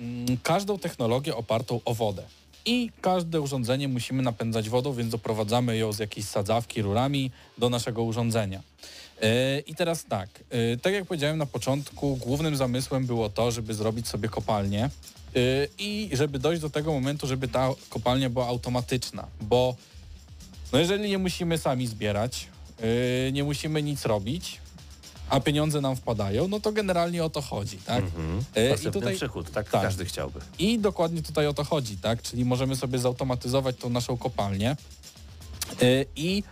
[0.00, 2.22] mm, każdą technologię opartą o wodę.
[2.64, 8.02] I każde urządzenie musimy napędzać wodą, więc doprowadzamy ją z jakiejś sadzawki rurami do naszego
[8.02, 8.62] urządzenia.
[9.22, 10.28] Y, I teraz tak,
[10.74, 14.90] y, tak jak powiedziałem na początku, głównym zamysłem było to, żeby zrobić sobie kopalnię
[15.36, 19.76] y, i żeby dojść do tego momentu, żeby ta kopalnia była automatyczna, bo
[20.72, 22.48] no jeżeli nie musimy sami zbierać,
[23.32, 24.60] nie musimy nic robić,
[25.30, 28.04] a pieniądze nam wpadają, no to generalnie o to chodzi, tak?
[28.56, 29.82] Yy, Pasywny I, tutaj, przychód, tak, tak.
[29.82, 30.40] każdy chciałby.
[30.58, 32.22] I dokładnie tutaj o to chodzi, tak?
[32.22, 34.76] Czyli możemy sobie zautomatyzować tą naszą kopalnię
[36.16, 36.42] i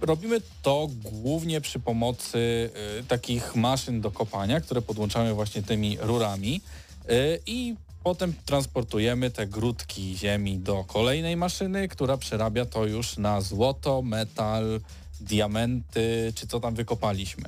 [0.00, 6.60] robimy to głównie przy pomocy yy, takich maszyn do kopania, które podłączamy właśnie tymi rurami
[7.08, 13.40] yy, i potem transportujemy te grudki ziemi do kolejnej maszyny, która przerabia to już na
[13.40, 14.80] złoto, metal,
[15.20, 17.44] diamenty, czy co tam wykopaliśmy.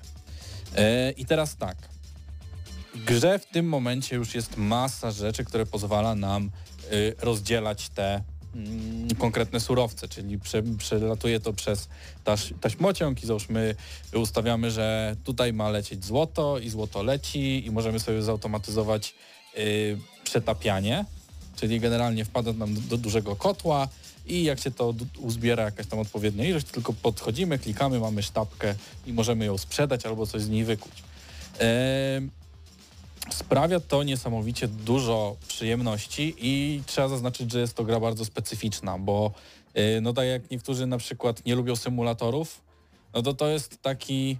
[1.16, 1.76] I teraz tak,
[3.06, 6.50] grze w tym momencie już jest masa rzeczy, które pozwala nam
[6.92, 8.22] y, rozdzielać te
[9.18, 11.88] konkretne surowce, czyli prze, przelatuje to przez
[12.24, 13.74] taś, taśmociąg i załóżmy
[14.14, 19.14] ustawiamy, że tutaj ma lecieć złoto i złoto leci i możemy sobie zautomatyzować
[19.58, 21.04] y, przetapianie,
[21.56, 23.88] czyli generalnie wpada nam do, do dużego kotła
[24.26, 28.74] i jak się to uzbiera jakaś tam odpowiednia ilość, tylko podchodzimy, klikamy, mamy sztabkę
[29.06, 30.92] i możemy ją sprzedać albo coś z niej wykuć.
[31.58, 32.30] Em,
[33.30, 39.32] Sprawia to niesamowicie dużo przyjemności i trzeba zaznaczyć, że jest to gra bardzo specyficzna, bo
[39.74, 42.60] yy, no tak jak niektórzy na przykład nie lubią symulatorów,
[43.14, 44.38] no to to jest taki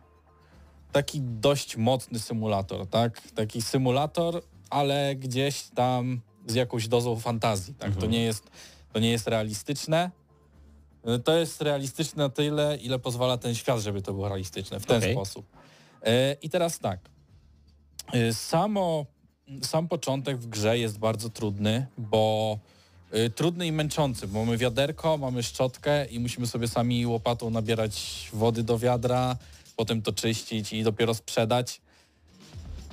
[0.93, 3.21] taki dość mocny symulator, tak?
[3.35, 7.97] Taki symulator, ale gdzieś tam z jakąś dozą fantazji, tak?
[7.97, 8.51] To nie jest
[8.93, 10.11] to nie jest realistyczne.
[11.05, 14.87] Yy, To jest realistyczne na tyle, ile pozwala ten świat, żeby to było realistyczne w
[14.87, 15.15] ten Okej.
[15.15, 15.47] sposób.
[16.03, 16.11] Yy,
[16.43, 17.01] I teraz tak.
[18.15, 19.07] Y, Samo,
[19.63, 22.59] sam początek w grze jest bardzo trudny, bo
[23.15, 28.29] y, trudny i męczący, bo mamy wiaderko, mamy szczotkę i musimy sobie sami łopatą nabierać
[28.33, 29.37] wody do wiadra,
[29.77, 31.81] potem to czyścić i dopiero sprzedać.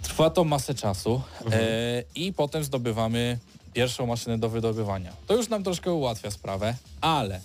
[0.02, 3.40] Trwa to masę czasu e, i potem zdobywamy
[3.74, 5.14] pierwszą maszynę do wydobywania.
[5.28, 7.42] To już nam troszkę ułatwia sprawę, ale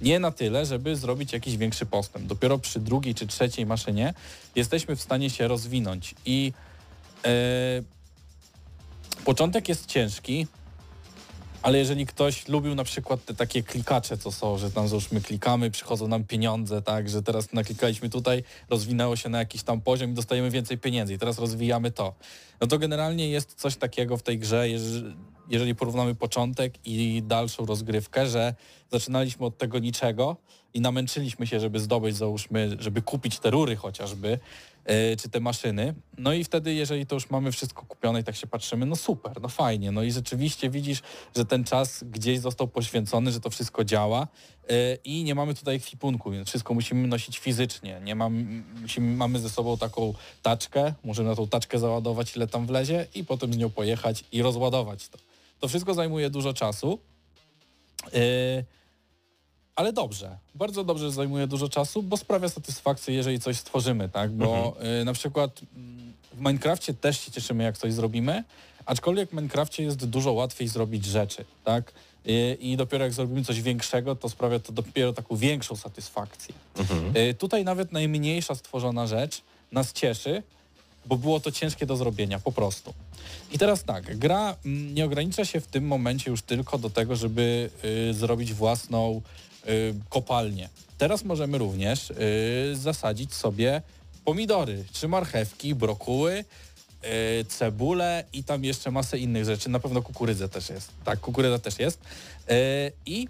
[0.00, 2.26] nie na tyle, żeby zrobić jakiś większy postęp.
[2.26, 4.14] Dopiero przy drugiej czy trzeciej maszynie
[4.54, 6.52] jesteśmy w stanie się rozwinąć i
[9.24, 10.46] początek jest ciężki,
[11.62, 15.70] ale jeżeli ktoś lubił na przykład te takie klikacze, co są, że tam załóżmy klikamy,
[15.70, 20.14] przychodzą nam pieniądze, tak, że teraz naklikaliśmy tutaj, rozwinęło się na jakiś tam poziom i
[20.14, 22.14] dostajemy więcej pieniędzy i teraz rozwijamy to.
[22.60, 25.14] No to generalnie jest coś takiego w tej grze, jeż-
[25.48, 28.54] jeżeli porównamy początek i dalszą rozgrywkę, że
[28.92, 30.36] zaczynaliśmy od tego niczego
[30.74, 34.38] i namęczyliśmy się, żeby zdobyć, załóżmy, żeby kupić te rury chociażby, e,
[35.18, 35.94] czy te maszyny.
[36.18, 39.42] No i wtedy, jeżeli to już mamy wszystko kupione i tak się patrzymy, no super,
[39.42, 39.92] no fajnie.
[39.92, 41.02] No i rzeczywiście widzisz,
[41.36, 44.28] że ten czas gdzieś został poświęcony, że to wszystko działa
[44.68, 48.00] e, i nie mamy tutaj ekwipunku, więc wszystko musimy nosić fizycznie.
[48.04, 52.66] Nie mam, musimy, mamy ze sobą taką taczkę, możemy na tą taczkę załadować ile tam
[52.66, 55.18] wlezie i potem z nią pojechać i rozładować to.
[55.60, 56.98] To wszystko zajmuje dużo czasu.
[58.14, 58.64] E,
[59.76, 64.30] ale dobrze, bardzo dobrze zajmuje dużo czasu, bo sprawia satysfakcję, jeżeli coś stworzymy, tak?
[64.30, 68.44] Bo y, na przykład mm, w Minecrafcie też się cieszymy, jak coś zrobimy,
[68.86, 71.92] aczkolwiek w Minecrafcie jest dużo łatwiej zrobić rzeczy, tak?
[72.28, 76.54] Y, I dopiero jak zrobimy coś większego, to sprawia to dopiero taką większą satysfakcję.
[77.30, 80.42] Y, Tutaj nawet najmniejsza stworzona rzecz nas cieszy,
[81.06, 82.94] bo było to ciężkie do zrobienia, po prostu.
[83.52, 87.16] I teraz tak, gra mm, nie ogranicza się w tym momencie już tylko do tego,
[87.16, 87.70] żeby
[88.10, 89.22] y, zrobić własną
[89.68, 90.68] y, kopalnię.
[90.98, 92.14] Teraz możemy również y,
[92.76, 93.82] zasadzić sobie
[94.24, 96.44] pomidory, czy marchewki, brokuły
[97.04, 99.68] y, cebulę i tam jeszcze masę innych rzeczy.
[99.70, 100.88] Na pewno kukurydza też jest.
[101.04, 102.00] Tak, kukurydza też jest.
[103.06, 103.28] I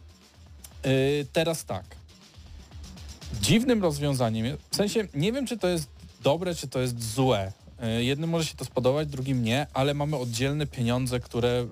[1.33, 1.85] teraz tak.
[3.41, 5.89] Dziwnym rozwiązaniem, w sensie nie wiem, czy to jest
[6.23, 7.53] dobre, czy to jest złe.
[7.85, 11.67] Y, Jednym może się to spodobać, drugim nie, ale mamy oddzielne pieniądze, które y,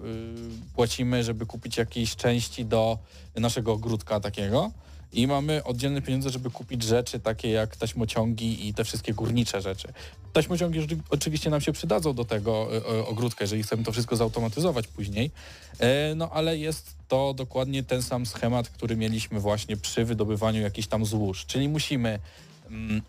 [0.75, 2.99] płacimy, żeby kupić jakieś części do
[3.37, 4.71] naszego ogródka takiego.
[5.13, 9.89] I mamy oddzielne pieniądze, żeby kupić rzeczy takie jak taśmociągi i te wszystkie górnicze rzeczy.
[10.33, 14.87] Taśmociągi oczywiście nam się przydadzą do tego y, y, ogródka, jeżeli chcemy to wszystko zautomatyzować
[14.87, 15.31] później.
[15.79, 20.89] E, No ale jest to dokładnie ten sam schemat, który mieliśmy właśnie przy wydobywaniu jakichś
[20.89, 21.47] tam złóż.
[21.47, 22.19] Czyli musimy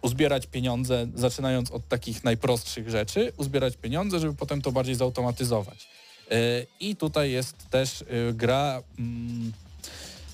[0.02, 5.88] uzbierać pieniądze, zaczynając od takich najprostszych rzeczy, uzbierać pieniądze, żeby potem to bardziej zautomatyzować.
[6.32, 6.36] E,
[6.80, 8.82] I tutaj jest też y, gra...
[9.00, 9.52] mm,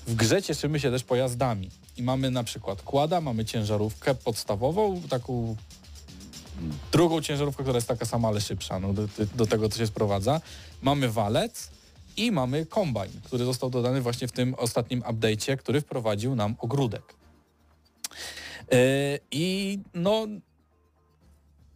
[0.06, 1.70] W grze cieszymy się też pojazdami.
[1.96, 5.56] I mamy na przykład kłada, mamy ciężarówkę podstawową, taką
[6.92, 8.78] drugą ciężarówkę, która jest taka sama, ale szybsza.
[8.80, 10.40] No, do, do tego to się sprowadza.
[10.82, 11.70] Mamy walec
[12.16, 17.02] i mamy kombajn, który został dodany właśnie w tym ostatnim update'cie, który wprowadził nam ogródek.
[18.70, 18.78] Yy,
[19.30, 20.26] I no,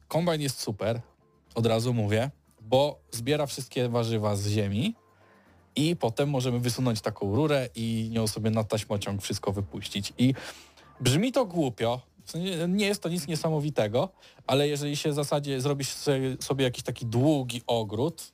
[0.09, 1.01] kombajn jest super,
[1.55, 2.30] od razu mówię,
[2.61, 4.95] bo zbiera wszystkie warzywa z ziemi
[5.76, 10.12] i potem możemy wysunąć taką rurę i nią sobie na taśmociąg wszystko wypuścić.
[10.18, 10.34] I
[11.01, 12.01] brzmi to głupio,
[12.68, 14.09] nie jest to nic niesamowitego,
[14.47, 15.88] ale jeżeli się w zasadzie zrobisz
[16.40, 18.32] sobie- jakiś taki długi ogród,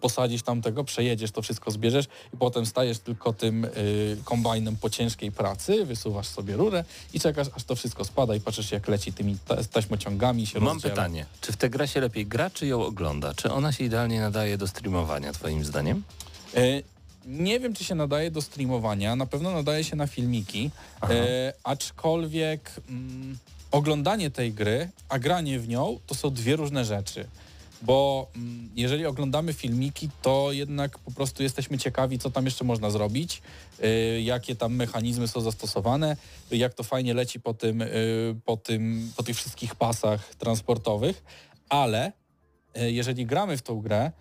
[0.00, 4.90] posadzisz tam tego, przejedziesz, to wszystko zbierzesz i potem stajesz tylko tym y, kombajnem po
[4.90, 9.12] ciężkiej pracy, wysuwasz sobie rurę i czekasz, aż to wszystko spada i patrzysz jak leci
[9.12, 10.94] tymi ta taśmociągami się Mam rozdziela.
[10.94, 13.34] pytanie, czy w tę grę się lepiej gra, czy ją ogląda?
[13.34, 16.02] Czy ona się idealnie nadaje do streamowania, twoim zdaniem?
[16.54, 16.60] E,
[17.26, 20.70] Nie wiem, czy się nadaje do streamowania, na pewno nadaje się na filmiki,
[21.02, 23.38] e, aczkolwiek mm,
[23.70, 27.26] oglądanie tej gry, a granie w nią to są dwie różne rzeczy.
[27.82, 32.90] Bo mm, jeżeli oglądamy filmiki, to jednak po prostu jesteśmy ciekawi, co tam jeszcze można
[32.90, 33.42] zrobić,
[33.82, 36.16] e, jakie tam mechanizmy są zastosowane,
[36.50, 37.86] jak to fajnie leci po, tym, e,
[38.44, 41.24] po, tym, po tych wszystkich pasach transportowych,
[41.68, 42.12] ale
[42.74, 44.12] e, jeżeli gramy w tą grę,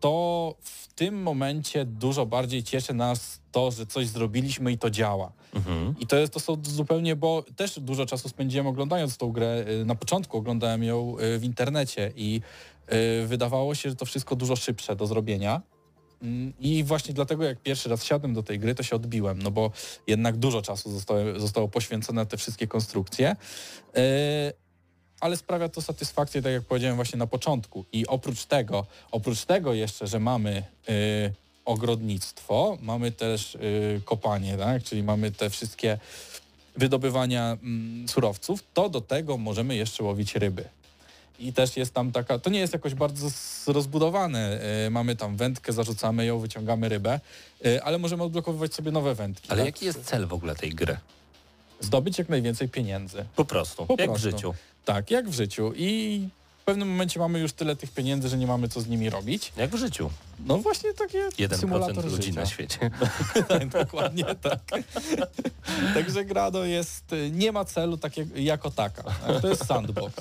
[0.00, 5.32] to w tym momencie dużo bardziej cieszy nas to, że coś zrobiliśmy i to działa.
[5.54, 5.94] Mhm.
[6.00, 9.64] I to jest to są zupełnie, bo też dużo czasu spędziłem oglądając tą grę.
[9.68, 12.77] Y, Na początku oglądałem ją y, w internecie i y,
[13.26, 15.62] wydawało się, że to wszystko dużo szybsze do zrobienia.
[16.22, 19.50] Mm, I właśnie dlatego jak pierwszy raz siadłem do tej gry, to się odbiłem, no
[19.50, 19.70] bo
[20.06, 23.36] jednak dużo czasu zostało, zostało poświęcone na te wszystkie konstrukcje.
[23.96, 24.52] Y,
[25.20, 27.84] ale sprawia to satysfakcję, tak jak powiedziałem właśnie na początku.
[27.92, 31.32] I oprócz tego, oprócz tego jeszcze, że mamy y,
[31.64, 34.82] ogrodnictwo, mamy też y, kopanie, tak?
[34.82, 35.98] czyli mamy te wszystkie
[36.76, 40.77] wydobywania mm, surowców, to do tego możemy jeszcze łowić ryby.
[41.38, 43.28] I też jest tam taka, to nie jest jakoś bardzo
[43.66, 44.60] rozbudowane.
[44.86, 47.20] Y, mamy tam wędkę, zarzucamy ją, wyciągamy rybę,
[47.66, 49.48] y, ale możemy odblokowywać sobie nowe wędki.
[49.50, 49.66] Ale tak?
[49.66, 50.96] jaki jest cel w ogóle tej gry?
[51.80, 53.24] Zdobyć jak najwięcej pieniędzy.
[53.36, 54.28] Po prostu, Po jak prostu.
[54.28, 54.54] w życiu.
[54.84, 55.72] Tak, jak w życiu.
[55.76, 56.28] I
[56.68, 59.52] pewnym momencie mamy już tyle tych pieniędzy, że nie mamy co z nimi robić.
[59.56, 60.10] Jak w życiu.
[60.46, 62.40] No właśnie takie 1% symulator ludzi życia.
[62.40, 62.90] na świecie.
[63.48, 64.60] tak, dokładnie tak.
[65.94, 69.02] Także gra no jest, nie ma celu tak jak, jako taka.
[69.02, 69.40] Tak?
[69.40, 70.14] To jest sandbox.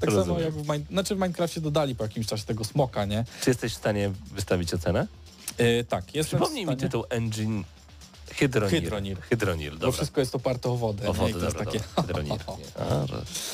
[0.00, 0.42] Tak samo Rozumiem.
[0.42, 3.24] jak w, Mine, znaczy w Minecrafcie dodali po jakimś czasie tego smoka, nie?
[3.42, 5.06] Czy jesteś w stanie wystawić ocenę?
[5.58, 7.64] Yy, tak, jestem Przypomnij w mi stanie, tytuł Engine
[8.34, 9.20] Hydronir.
[9.20, 9.92] Hydronir, Bo dobra.
[9.92, 11.08] wszystko jest oparte o wodę.
[11.08, 11.30] O nie?
[11.30, 11.84] I wodę, to jest dobra, takie...
[11.96, 12.22] dobra.
[12.22, 12.32] Nie.
[12.84, 13.06] A,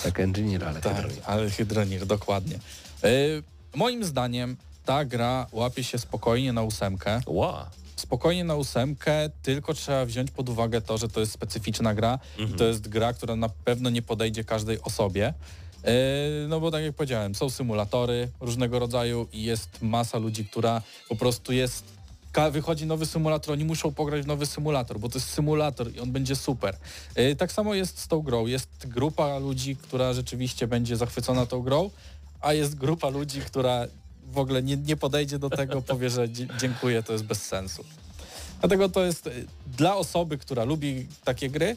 [0.05, 1.23] tak, Engineer, ale Tak, Hydronir.
[1.27, 2.59] ale Hydronir, dokładnie.
[3.03, 3.43] Yy,
[3.75, 7.21] moim zdaniem ta gra łapie się spokojnie na ósemkę.
[7.27, 7.71] Ła.
[7.97, 12.51] spokojnie na ósemkę, tylko trzeba wziąć pod uwagę to, że to jest specyficzna gra Mhm.
[12.55, 15.35] i to jest gra, która na pewno nie podejdzie każdej osobie.
[15.85, 15.91] Yy,
[16.49, 21.17] No bo tak jak powiedziałem, są symulatory różnego rodzaju i jest masa ludzi, która po
[21.17, 21.85] prostu jest
[22.51, 26.13] wychodzi nowy symulator, oni muszą pograć w nowy symulator, bo to jest symulator i on
[26.13, 26.77] będzie super.
[27.17, 28.47] Yy, Tak samo jest z tą grą.
[28.47, 31.91] Jest grupa ludzi, która rzeczywiście będzie zachwycona tą grą,
[32.41, 33.87] a jest grupa ludzi, która
[34.33, 36.29] w ogóle nie, nie podejdzie do tego, powie, że
[36.61, 37.85] dziękuję, to jest bez sensu.
[38.61, 41.77] Dlatego to jest y, dla osoby, która lubi takie gry,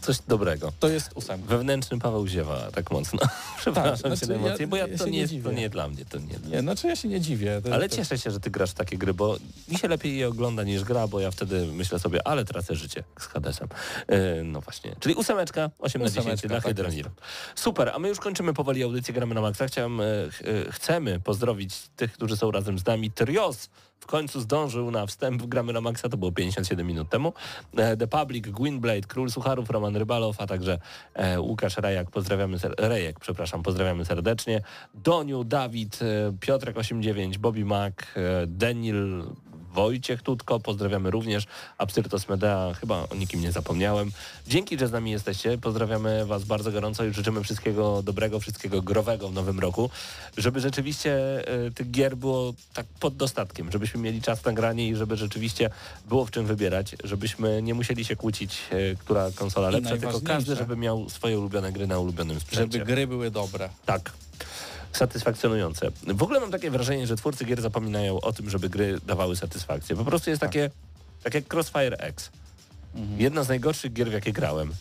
[0.00, 0.72] Coś dobrego.
[0.80, 1.46] to jest ósemka.
[1.48, 3.18] Wewnętrzny Paweł ziewa tak mocno.
[3.60, 5.52] Przepraszam znaczy się na emocje, ja- bo ja, ja to, nie jest, to dziwię.
[5.52, 6.04] nie dla mnie.
[6.04, 7.60] To nie, Nie, znaczy ja się nie dziwię.
[7.64, 9.36] To, Ale to, cieszę się, że ty grasz w takie gry, bo
[9.68, 13.04] mi się lepiej je ogląda niż gra, bo ja wtedy myślę sobie, ale tracę życie
[13.20, 13.68] z Hadesem.
[14.08, 14.96] E, no właśnie.
[15.00, 17.12] Czyli ósemeczka, 8 na 10 Ósemeczka, dla tak.
[17.54, 19.66] Super, a my już kończymy powoli audycję Gramy na Maxa.
[19.66, 20.28] Chciałem, e, e,
[20.72, 23.10] chcemy pozdrowić tych, którzy są razem z nami.
[23.10, 23.68] Trios
[24.00, 27.32] w końcu zdążył na wstęp Gramy na Maxa, to było 57 minut temu.
[27.76, 30.78] E, The Public, Gwynblade, Król Sucharów, Roman Rybalow, a także
[31.14, 34.62] e, Łukasz Rejak, pozdrawiamy, Rejek, przepraszam, pozdrawiamy serdecznie.
[34.94, 39.24] Doniu, Dawid, e, Piotrek 89, Bobby Mac, e, Daniel,
[39.72, 41.46] Wojciech Tutko, pozdrawiamy również,
[41.78, 44.10] Absyrtos Medea, chyba o nikim nie zapomniałem.
[44.46, 49.28] Dzięki, że z nami jesteście, pozdrawiamy Was bardzo gorąco i życzymy wszystkiego dobrego, wszystkiego growego
[49.28, 49.90] w nowym roku,
[50.36, 51.12] żeby rzeczywiście
[51.66, 55.70] e, tych gier było tak pod dostatkiem, żebyśmy mieli czas na granie i żeby rzeczywiście
[56.08, 60.20] było w czym wybierać, żebyśmy nie musieli się kłócić, e, która konsola I lepsza, tylko
[60.20, 62.78] każdy, żeby miał swoje ulubione gry na ulubionym sprzęcie.
[62.78, 63.68] Żeby gry były dobre.
[63.86, 64.12] Tak.
[64.92, 65.90] Satysfakcjonujące.
[66.06, 69.96] W ogóle mam takie wrażenie, że twórcy gier zapominają o tym, żeby gry dawały satysfakcję.
[69.96, 70.70] Po prostu jest takie,
[71.22, 72.30] tak jak Crossfire X.
[73.16, 74.72] Jedna z najgorszych gier, w jakie grałem.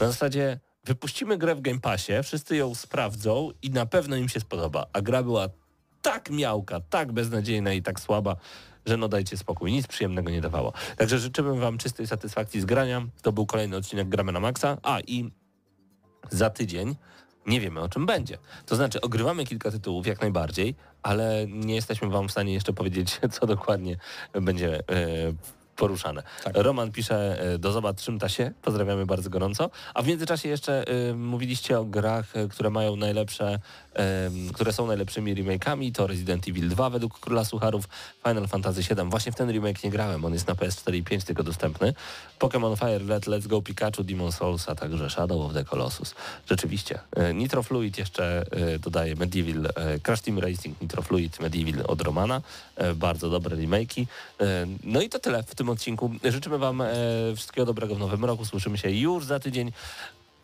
[0.00, 4.40] Na zasadzie wypuścimy grę w Game Passie, wszyscy ją sprawdzą i na pewno im się
[4.40, 4.86] spodoba.
[4.92, 5.48] A gra była
[6.02, 8.36] tak miałka, tak beznadziejna i tak słaba,
[8.86, 10.72] że no dajcie spokój, nic przyjemnego nie dawało.
[10.96, 13.06] Także życzymy Wam czystej satysfakcji z grania.
[13.22, 14.78] To był kolejny odcinek Gramy na Maxa.
[14.82, 15.30] A i
[16.30, 16.96] za tydzień
[17.46, 18.38] nie wiemy o czym będzie.
[18.66, 23.20] To znaczy ogrywamy kilka tytułów jak najbardziej, ale nie jesteśmy wam w stanie jeszcze powiedzieć,
[23.40, 23.96] co dokładnie
[24.32, 24.82] będzie e,
[25.76, 26.22] poruszane.
[26.44, 26.52] Tak.
[26.56, 29.70] Roman pisze, e, do zobacz czymta się, pozdrawiamy bardzo gorąco.
[29.94, 33.58] A w międzyczasie jeszcze e, mówiliście o grach, które mają najlepsze,
[34.52, 37.88] które są najlepszymi remake'ami, to Resident Evil 2 według Króla Sucharów,
[38.28, 39.10] Final Fantasy VII.
[39.10, 41.94] Właśnie w ten remake nie grałem, on jest na PS4 i 5 tylko dostępny.
[42.38, 46.14] Pokémon Fire Red, Let's Go Pikachu, Demon Souls, a także Shadow of the Colossus.
[46.50, 46.98] Rzeczywiście.
[47.16, 52.00] E, Nitro Fluid jeszcze e, dodaje Medieval, e, Crash Team Racing, Nitro Fluid, Medieval od
[52.00, 52.42] Romana.
[52.94, 54.06] Bardzo dobre remake'i.
[54.84, 56.10] No i to tyle w tym odcinku.
[56.24, 56.82] Życzymy Wam
[57.36, 58.44] wszystkiego dobrego w nowym roku.
[58.44, 59.72] Słyszymy się już za tydzień.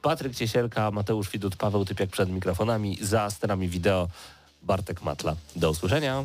[0.03, 4.09] Patryk Ciesielka, Mateusz Widut, Paweł Typiak przed mikrofonami, za sterami wideo
[4.62, 5.36] Bartek Matla.
[5.57, 6.24] Do usłyszenia.